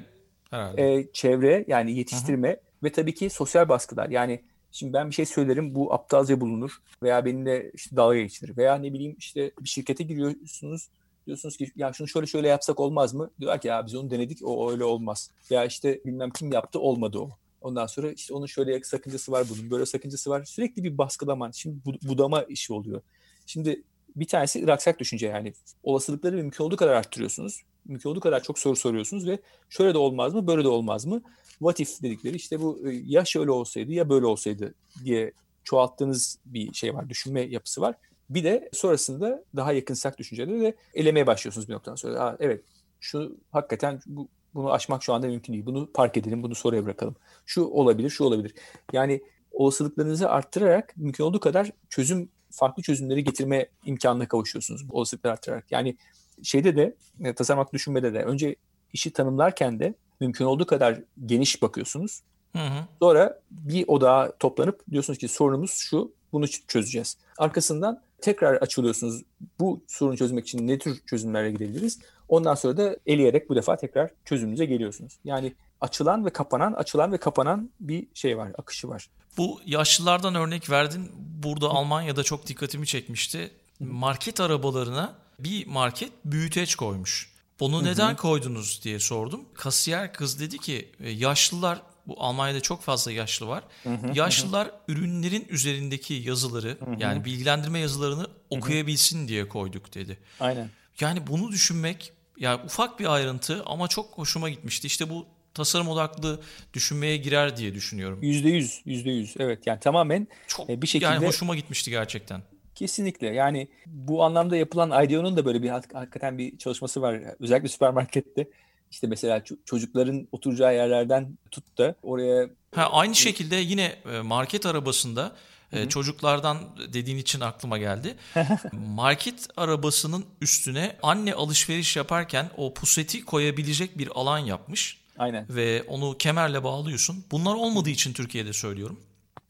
Ee, 0.52 0.84
e, 0.84 1.12
çevre 1.12 1.64
yani 1.68 1.92
yetiştirme 1.92 2.50
Hı. 2.50 2.60
ve 2.82 2.92
tabii 2.92 3.14
ki 3.14 3.30
sosyal 3.30 3.68
baskılar. 3.68 4.08
Yani 4.08 4.42
Şimdi 4.72 4.92
ben 4.92 5.10
bir 5.10 5.14
şey 5.14 5.26
söylerim 5.26 5.74
bu 5.74 5.94
aptalca 5.94 6.40
bulunur 6.40 6.76
veya 7.02 7.24
benimle 7.24 7.70
işte 7.74 7.96
dalga 7.96 8.18
geçilir 8.18 8.56
veya 8.56 8.74
ne 8.74 8.92
bileyim 8.92 9.16
işte 9.18 9.52
bir 9.60 9.68
şirkete 9.68 10.04
giriyorsunuz 10.04 10.88
Diyorsunuz 11.26 11.56
ki 11.56 11.72
ya 11.76 11.92
şunu 11.92 12.08
şöyle 12.08 12.26
şöyle 12.26 12.48
yapsak 12.48 12.80
olmaz 12.80 13.14
mı? 13.14 13.30
Diyorlar 13.40 13.60
ki 13.60 13.68
ya 13.68 13.86
biz 13.86 13.94
onu 13.94 14.10
denedik 14.10 14.38
o 14.42 14.70
öyle 14.70 14.84
olmaz. 14.84 15.30
Ya 15.50 15.64
işte 15.64 16.00
bilmem 16.04 16.30
kim 16.30 16.52
yaptı 16.52 16.80
olmadı 16.80 17.18
o. 17.18 17.30
Ondan 17.60 17.86
sonra 17.86 18.12
işte 18.12 18.34
onun 18.34 18.46
şöyle 18.46 18.84
sakıncası 18.84 19.32
var 19.32 19.46
bunun 19.50 19.70
böyle 19.70 19.86
sakıncası 19.86 20.30
var. 20.30 20.44
Sürekli 20.44 20.84
bir 20.84 20.98
baskılaman. 20.98 21.50
Şimdi 21.50 21.76
budama 22.02 22.42
işi 22.42 22.72
oluyor. 22.72 23.00
Şimdi 23.46 23.82
bir 24.16 24.26
tanesi 24.26 24.60
iraksak 24.60 25.00
düşünce 25.00 25.26
yani 25.26 25.52
olasılıkları 25.82 26.36
mümkün 26.36 26.64
olduğu 26.64 26.76
kadar 26.76 26.92
arttırıyorsunuz. 26.92 27.62
Mümkün 27.84 28.10
olduğu 28.10 28.20
kadar 28.20 28.42
çok 28.42 28.58
soru 28.58 28.76
soruyorsunuz 28.76 29.26
ve 29.26 29.38
şöyle 29.70 29.94
de 29.94 29.98
olmaz 29.98 30.34
mı 30.34 30.46
böyle 30.46 30.64
de 30.64 30.68
olmaz 30.68 31.04
mı? 31.04 31.22
What 31.58 31.80
if 31.80 32.02
dedikleri 32.02 32.36
işte 32.36 32.60
bu 32.60 32.88
e, 32.88 33.02
ya 33.06 33.24
şöyle 33.24 33.50
olsaydı 33.50 33.92
ya 33.92 34.08
böyle 34.08 34.26
olsaydı 34.26 34.74
diye 35.04 35.32
çoğalttığınız 35.64 36.38
bir 36.44 36.72
şey 36.72 36.94
var. 36.94 37.08
Düşünme 37.08 37.40
yapısı 37.40 37.80
var. 37.80 37.94
Bir 38.34 38.44
de 38.44 38.70
sonrasında 38.72 39.44
daha 39.56 39.72
yakınsak 39.72 40.18
düşünceleri 40.18 40.60
de 40.60 40.74
elemeye 40.94 41.26
başlıyorsunuz 41.26 41.68
bir 41.68 41.74
noktadan 41.74 41.96
sonra. 41.96 42.20
Aa, 42.20 42.36
evet 42.40 42.64
şu 43.00 43.36
hakikaten 43.50 44.00
bu, 44.06 44.28
bunu 44.54 44.72
aşmak 44.72 45.02
şu 45.02 45.12
anda 45.12 45.26
mümkün 45.26 45.52
değil. 45.52 45.66
Bunu 45.66 45.92
park 45.92 46.16
edelim, 46.16 46.42
bunu 46.42 46.54
sonraya 46.54 46.84
bırakalım. 46.84 47.16
Şu 47.46 47.64
olabilir, 47.64 48.10
şu 48.10 48.24
olabilir. 48.24 48.54
Yani 48.92 49.22
olasılıklarınızı 49.52 50.30
arttırarak 50.30 50.96
mümkün 50.96 51.24
olduğu 51.24 51.40
kadar 51.40 51.70
çözüm, 51.90 52.28
farklı 52.50 52.82
çözümleri 52.82 53.24
getirme 53.24 53.66
imkanına 53.84 54.28
kavuşuyorsunuz 54.28 54.84
olasılıkları 54.90 55.32
arttırarak. 55.32 55.72
Yani 55.72 55.96
şeyde 56.42 56.76
de, 56.76 56.94
e, 57.24 57.34
tasarlamak 57.34 57.72
düşünmede 57.72 58.14
de 58.14 58.24
önce 58.24 58.56
işi 58.92 59.12
tanımlarken 59.12 59.80
de 59.80 59.94
mümkün 60.20 60.44
olduğu 60.44 60.66
kadar 60.66 61.00
geniş 61.26 61.62
bakıyorsunuz. 61.62 62.20
Hı 62.52 62.62
hı. 62.62 62.86
Sonra 63.02 63.40
bir 63.50 63.84
odağa 63.88 64.32
toplanıp 64.38 64.90
diyorsunuz 64.90 65.18
ki 65.18 65.28
sorunumuz 65.28 65.70
şu, 65.70 66.12
bunu 66.32 66.46
çözeceğiz. 66.48 67.18
Arkasından 67.38 68.02
tekrar 68.22 68.54
açılıyorsunuz. 68.54 69.22
Bu 69.60 69.82
sorunu 69.88 70.16
çözmek 70.16 70.46
için 70.46 70.68
ne 70.68 70.78
tür 70.78 71.00
çözümlerle 71.06 71.50
gidebiliriz? 71.50 71.98
Ondan 72.28 72.54
sonra 72.54 72.76
da 72.76 72.96
eleyerek 73.06 73.48
bu 73.48 73.56
defa 73.56 73.76
tekrar 73.76 74.10
çözümünüze 74.24 74.64
geliyorsunuz. 74.64 75.18
Yani 75.24 75.54
açılan 75.80 76.24
ve 76.26 76.30
kapanan, 76.30 76.72
açılan 76.72 77.12
ve 77.12 77.18
kapanan 77.18 77.70
bir 77.80 78.06
şey 78.14 78.38
var, 78.38 78.52
akışı 78.58 78.88
var. 78.88 79.08
Bu 79.36 79.60
yaşlılardan 79.66 80.34
örnek 80.34 80.70
verdin. 80.70 81.10
Burada 81.42 81.66
Hı. 81.66 81.70
Almanya'da 81.70 82.22
çok 82.22 82.46
dikkatimi 82.46 82.86
çekmişti. 82.86 83.50
Market 83.80 84.40
arabalarına 84.40 85.14
bir 85.38 85.66
market 85.66 86.12
büyüteç 86.24 86.74
koymuş. 86.74 87.32
Bunu 87.60 87.76
Hı-hı. 87.76 87.84
neden 87.84 88.16
koydunuz 88.16 88.80
diye 88.84 88.98
sordum. 88.98 89.44
Kasiyer 89.54 90.12
kız 90.12 90.40
dedi 90.40 90.58
ki 90.58 90.88
e, 91.00 91.10
yaşlılar 91.10 91.82
bu 92.06 92.22
Almanya'da 92.22 92.60
çok 92.60 92.82
fazla 92.82 93.12
yaşlı 93.12 93.48
var. 93.48 93.64
Hı 93.82 93.88
hı, 93.88 94.10
Yaşlılar 94.14 94.66
hı. 94.66 94.72
ürünlerin 94.88 95.46
üzerindeki 95.50 96.14
yazıları 96.14 96.68
hı 96.68 96.90
hı. 96.90 96.96
yani 96.98 97.24
bilgilendirme 97.24 97.78
yazılarını 97.78 98.26
okuyabilsin 98.50 99.24
hı. 99.24 99.28
diye 99.28 99.48
koyduk 99.48 99.94
dedi. 99.94 100.18
Aynen. 100.40 100.68
Yani 101.00 101.26
bunu 101.26 101.52
düşünmek 101.52 102.12
ya 102.36 102.64
ufak 102.64 103.00
bir 103.00 103.14
ayrıntı 103.14 103.62
ama 103.66 103.88
çok 103.88 104.18
hoşuma 104.18 104.48
gitmişti. 104.48 104.86
İşte 104.86 105.10
bu 105.10 105.26
tasarım 105.54 105.88
odaklı 105.88 106.40
düşünmeye 106.74 107.16
girer 107.16 107.56
diye 107.56 107.74
düşünüyorum. 107.74 108.18
Yüzde 108.22 108.48
yüz, 108.48 108.82
yüzde 108.84 109.10
yüz. 109.10 109.34
Evet 109.38 109.66
yani 109.66 109.80
tamamen 109.80 110.28
çok, 110.46 110.70
e, 110.70 110.82
bir 110.82 110.86
şekilde. 110.86 111.10
Yani 111.10 111.26
hoşuma 111.26 111.56
gitmişti 111.56 111.90
gerçekten. 111.90 112.42
Kesinlikle 112.74 113.26
yani 113.26 113.68
bu 113.86 114.24
anlamda 114.24 114.56
yapılan 114.56 115.04
IDEO'nun 115.04 115.36
da 115.36 115.44
böyle 115.44 115.62
bir 115.62 115.68
hakikaten 115.68 116.38
bir 116.38 116.58
çalışması 116.58 117.02
var. 117.02 117.20
Özellikle 117.40 117.68
süpermarkette 117.68 118.48
işte 118.92 119.06
mesela 119.06 119.42
çocukların 119.64 120.28
oturacağı 120.32 120.74
yerlerden 120.74 121.38
tut 121.50 121.78
da 121.78 121.94
oraya... 122.02 122.48
Ha, 122.74 122.88
aynı 122.92 123.14
şekilde 123.14 123.56
yine 123.56 123.96
e, 124.12 124.20
market 124.20 124.66
arabasında 124.66 125.22
Hı-hı. 125.70 125.80
E, 125.80 125.88
çocuklardan 125.88 126.58
dediğin 126.92 127.18
için 127.18 127.40
aklıma 127.40 127.78
geldi. 127.78 128.16
market 128.72 129.48
arabasının 129.56 130.24
üstüne 130.40 130.96
anne 131.02 131.34
alışveriş 131.34 131.96
yaparken 131.96 132.50
o 132.56 132.74
puseti 132.74 133.24
koyabilecek 133.24 133.98
bir 133.98 134.08
alan 134.14 134.38
yapmış. 134.38 135.02
Aynen. 135.18 135.46
Ve 135.48 135.82
onu 135.82 136.18
kemerle 136.18 136.64
bağlıyorsun. 136.64 137.24
Bunlar 137.30 137.54
olmadığı 137.54 137.90
için 137.90 138.12
Türkiye'de 138.12 138.52
söylüyorum. 138.52 139.00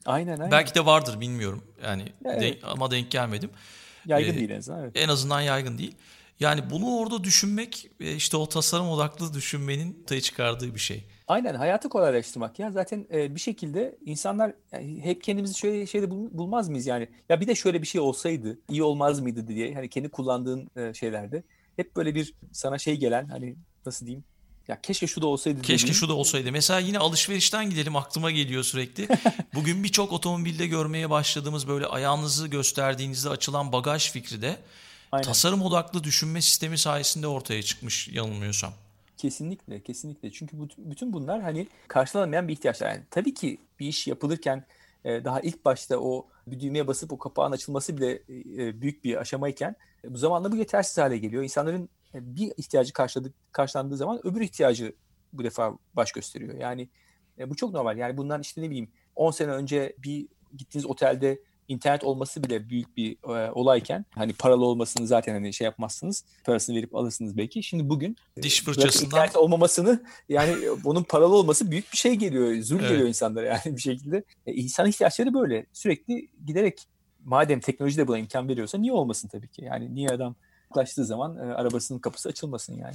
Aynen 0.07 0.33
aynen. 0.33 0.51
Belki 0.51 0.75
de 0.75 0.87
vardır 0.87 1.21
bilmiyorum. 1.21 1.65
Yani 1.85 2.13
evet. 2.25 2.43
de, 2.43 2.67
ama 2.67 2.91
denk 2.91 3.11
gelmedim. 3.11 3.51
Yaygın 4.07 4.33
ee, 4.33 4.37
değil 4.37 4.51
en 4.51 4.59
azından. 4.59 4.83
Evet. 4.83 4.93
En 4.95 5.09
azından 5.09 5.41
yaygın 5.41 5.79
değil. 5.79 5.95
Yani 6.41 6.71
bunu 6.71 6.97
orada 6.97 7.25
düşünmek 7.25 7.91
e, 8.01 8.15
işte 8.15 8.37
o 8.37 8.49
tasarım 8.49 8.89
odaklı 8.89 9.35
düşünmenin 9.35 10.03
tayı 10.07 10.21
çıkardığı 10.21 10.75
bir 10.75 10.81
şey. 10.81 11.05
Aynen 11.29 11.55
hayatı 11.55 11.89
kolaylaştırmak 11.89 12.59
ya 12.59 12.71
zaten 12.71 13.07
e, 13.13 13.35
bir 13.35 13.41
şekilde 13.41 13.99
insanlar 14.07 14.53
yani 14.73 15.01
hep 15.05 15.23
kendimizi 15.23 15.59
şöyle 15.59 15.87
şeyde 15.87 16.11
bulmaz 16.11 16.69
mıyız 16.69 16.87
yani 16.87 17.09
ya 17.29 17.41
bir 17.41 17.47
de 17.47 17.55
şöyle 17.55 17.83
bir 17.83 17.87
şey 17.87 18.01
olsaydı 18.01 18.59
iyi 18.69 18.83
olmaz 18.83 19.21
mıydı 19.21 19.49
diye 19.49 19.75
hani 19.75 19.89
kendi 19.89 20.09
kullandığın 20.09 20.71
e, 20.77 20.95
şeylerde 20.95 21.43
hep 21.77 21.97
böyle 21.97 22.15
bir 22.15 22.35
sana 22.53 22.79
şey 22.79 22.97
gelen 22.97 23.29
hani 23.29 23.57
nasıl 23.87 24.07
diyeyim 24.07 24.25
ya 24.69 24.81
keşke 24.81 25.07
şu 25.07 25.23
da 25.23 25.27
olsaydı. 25.27 25.63
Keşke 25.63 25.83
dediğim. 25.83 25.95
şu 25.95 26.09
da 26.09 26.15
olsaydı. 26.15 26.53
Mesela 26.53 26.81
yine 26.81 26.99
alışverişten 26.99 27.71
gidelim 27.71 27.97
aklıma 27.97 28.31
geliyor 28.31 28.63
sürekli. 28.63 29.09
Bugün 29.55 29.85
birçok 29.85 30.13
otomobilde 30.13 30.67
görmeye 30.67 31.11
başladığımız 31.11 31.69
böyle 31.69 31.87
ayağınızı 31.87 32.49
gösterdiğinizde 32.49 33.29
açılan 33.29 33.73
bagaj 33.73 34.11
fikri 34.11 34.43
de 34.43 34.57
Aynen. 35.13 35.25
tasarım 35.25 35.63
odaklı 35.63 36.05
düşünme 36.05 36.43
sistemi 36.43 36.79
sayesinde 36.79 37.27
ortaya 37.27 37.63
çıkmış 37.63 38.09
yanılmıyorsam. 38.09 38.73
Kesinlikle, 39.17 39.81
kesinlikle. 39.81 40.31
Çünkü 40.31 40.59
bu, 40.59 40.69
bütün 40.79 41.13
bunlar 41.13 41.43
hani 41.43 41.69
karşılanamayan 41.89 42.49
bir 42.49 42.53
ihtiyaçlar. 42.53 42.89
Yani 42.89 43.03
tabii 43.11 43.35
ki 43.35 43.59
bir 43.81 43.87
iş 43.87 44.07
yapılırken 44.07 44.67
e, 45.05 45.25
daha 45.25 45.41
ilk 45.41 45.65
başta 45.65 45.99
o 45.99 46.27
bir 46.47 46.61
düğmeye 46.61 46.87
basıp 46.87 47.13
o 47.13 47.19
kapağın 47.19 47.53
açılması 47.53 47.97
bile 47.97 48.13
e, 48.59 48.81
büyük 48.81 49.05
bir 49.05 49.17
aşamayken 49.17 49.77
bu 50.05 50.19
zamanla 50.19 50.53
bu 50.53 50.57
yetersiz 50.57 50.99
hale 50.99 51.19
geliyor. 51.19 51.43
İnsanların 51.43 51.89
bir 52.15 52.53
ihtiyacı 52.57 52.93
karşıladık, 52.93 53.35
karşılandığı 53.53 53.97
zaman 53.97 54.27
öbür 54.27 54.41
ihtiyacı 54.41 54.95
bu 55.33 55.45
defa 55.45 55.79
baş 55.95 56.13
gösteriyor. 56.13 56.55
Yani 56.55 56.89
bu 57.47 57.57
çok 57.57 57.73
normal. 57.73 57.99
Yani 57.99 58.17
bundan 58.17 58.41
işte 58.41 58.63
ne 58.63 58.67
bileyim 58.71 58.91
10 59.17 59.31
sene 59.31 59.51
önce 59.51 59.97
bir 59.99 60.29
gittiğiniz 60.57 60.87
otelde 60.87 61.39
internet 61.69 62.05
olması 62.05 62.45
bile 62.45 62.69
büyük 62.69 62.97
bir 62.97 63.17
e, 63.37 63.51
olayken 63.53 64.05
hani 64.15 64.33
paralı 64.33 64.67
olmasını 64.67 65.07
zaten 65.07 65.33
hani 65.33 65.53
şey 65.53 65.65
yapmazsınız. 65.65 66.25
Parasını 66.45 66.77
verip 66.77 66.95
alırsınız 66.95 67.37
belki. 67.37 67.63
Şimdi 67.63 67.89
bugün 67.89 68.17
diş 68.43 68.65
fırçasından 68.65 69.07
internet 69.07 69.37
olmamasını 69.37 70.03
yani 70.29 70.71
onun 70.85 71.03
paralı 71.03 71.37
olması 71.37 71.71
büyük 71.71 71.93
bir 71.93 71.97
şey 71.97 72.15
geliyor. 72.15 72.63
Zul 72.63 72.81
evet. 72.81 72.91
geliyor 72.91 73.09
insanlara 73.09 73.47
yani 73.47 73.77
bir 73.77 73.81
şekilde. 73.81 74.25
E, 74.47 74.53
insan 74.53 74.89
ihtiyaçları 74.89 75.35
böyle. 75.35 75.67
Sürekli 75.73 76.29
giderek 76.47 76.87
madem 77.25 77.61
teknoloji 77.61 77.97
de 77.97 78.09
buna 78.09 78.19
imkan 78.19 78.49
veriyorsa 78.49 78.79
niye 78.79 78.93
olmasın 78.93 79.29
tabii 79.29 79.49
ki? 79.49 79.65
Yani 79.65 79.95
niye 79.95 80.09
adam 80.09 80.35
yaklaştığı 80.71 81.05
zaman 81.05 81.37
e, 81.37 81.55
arabasının 81.55 81.99
kapısı 81.99 82.29
açılmasın 82.29 82.77
yani. 82.77 82.95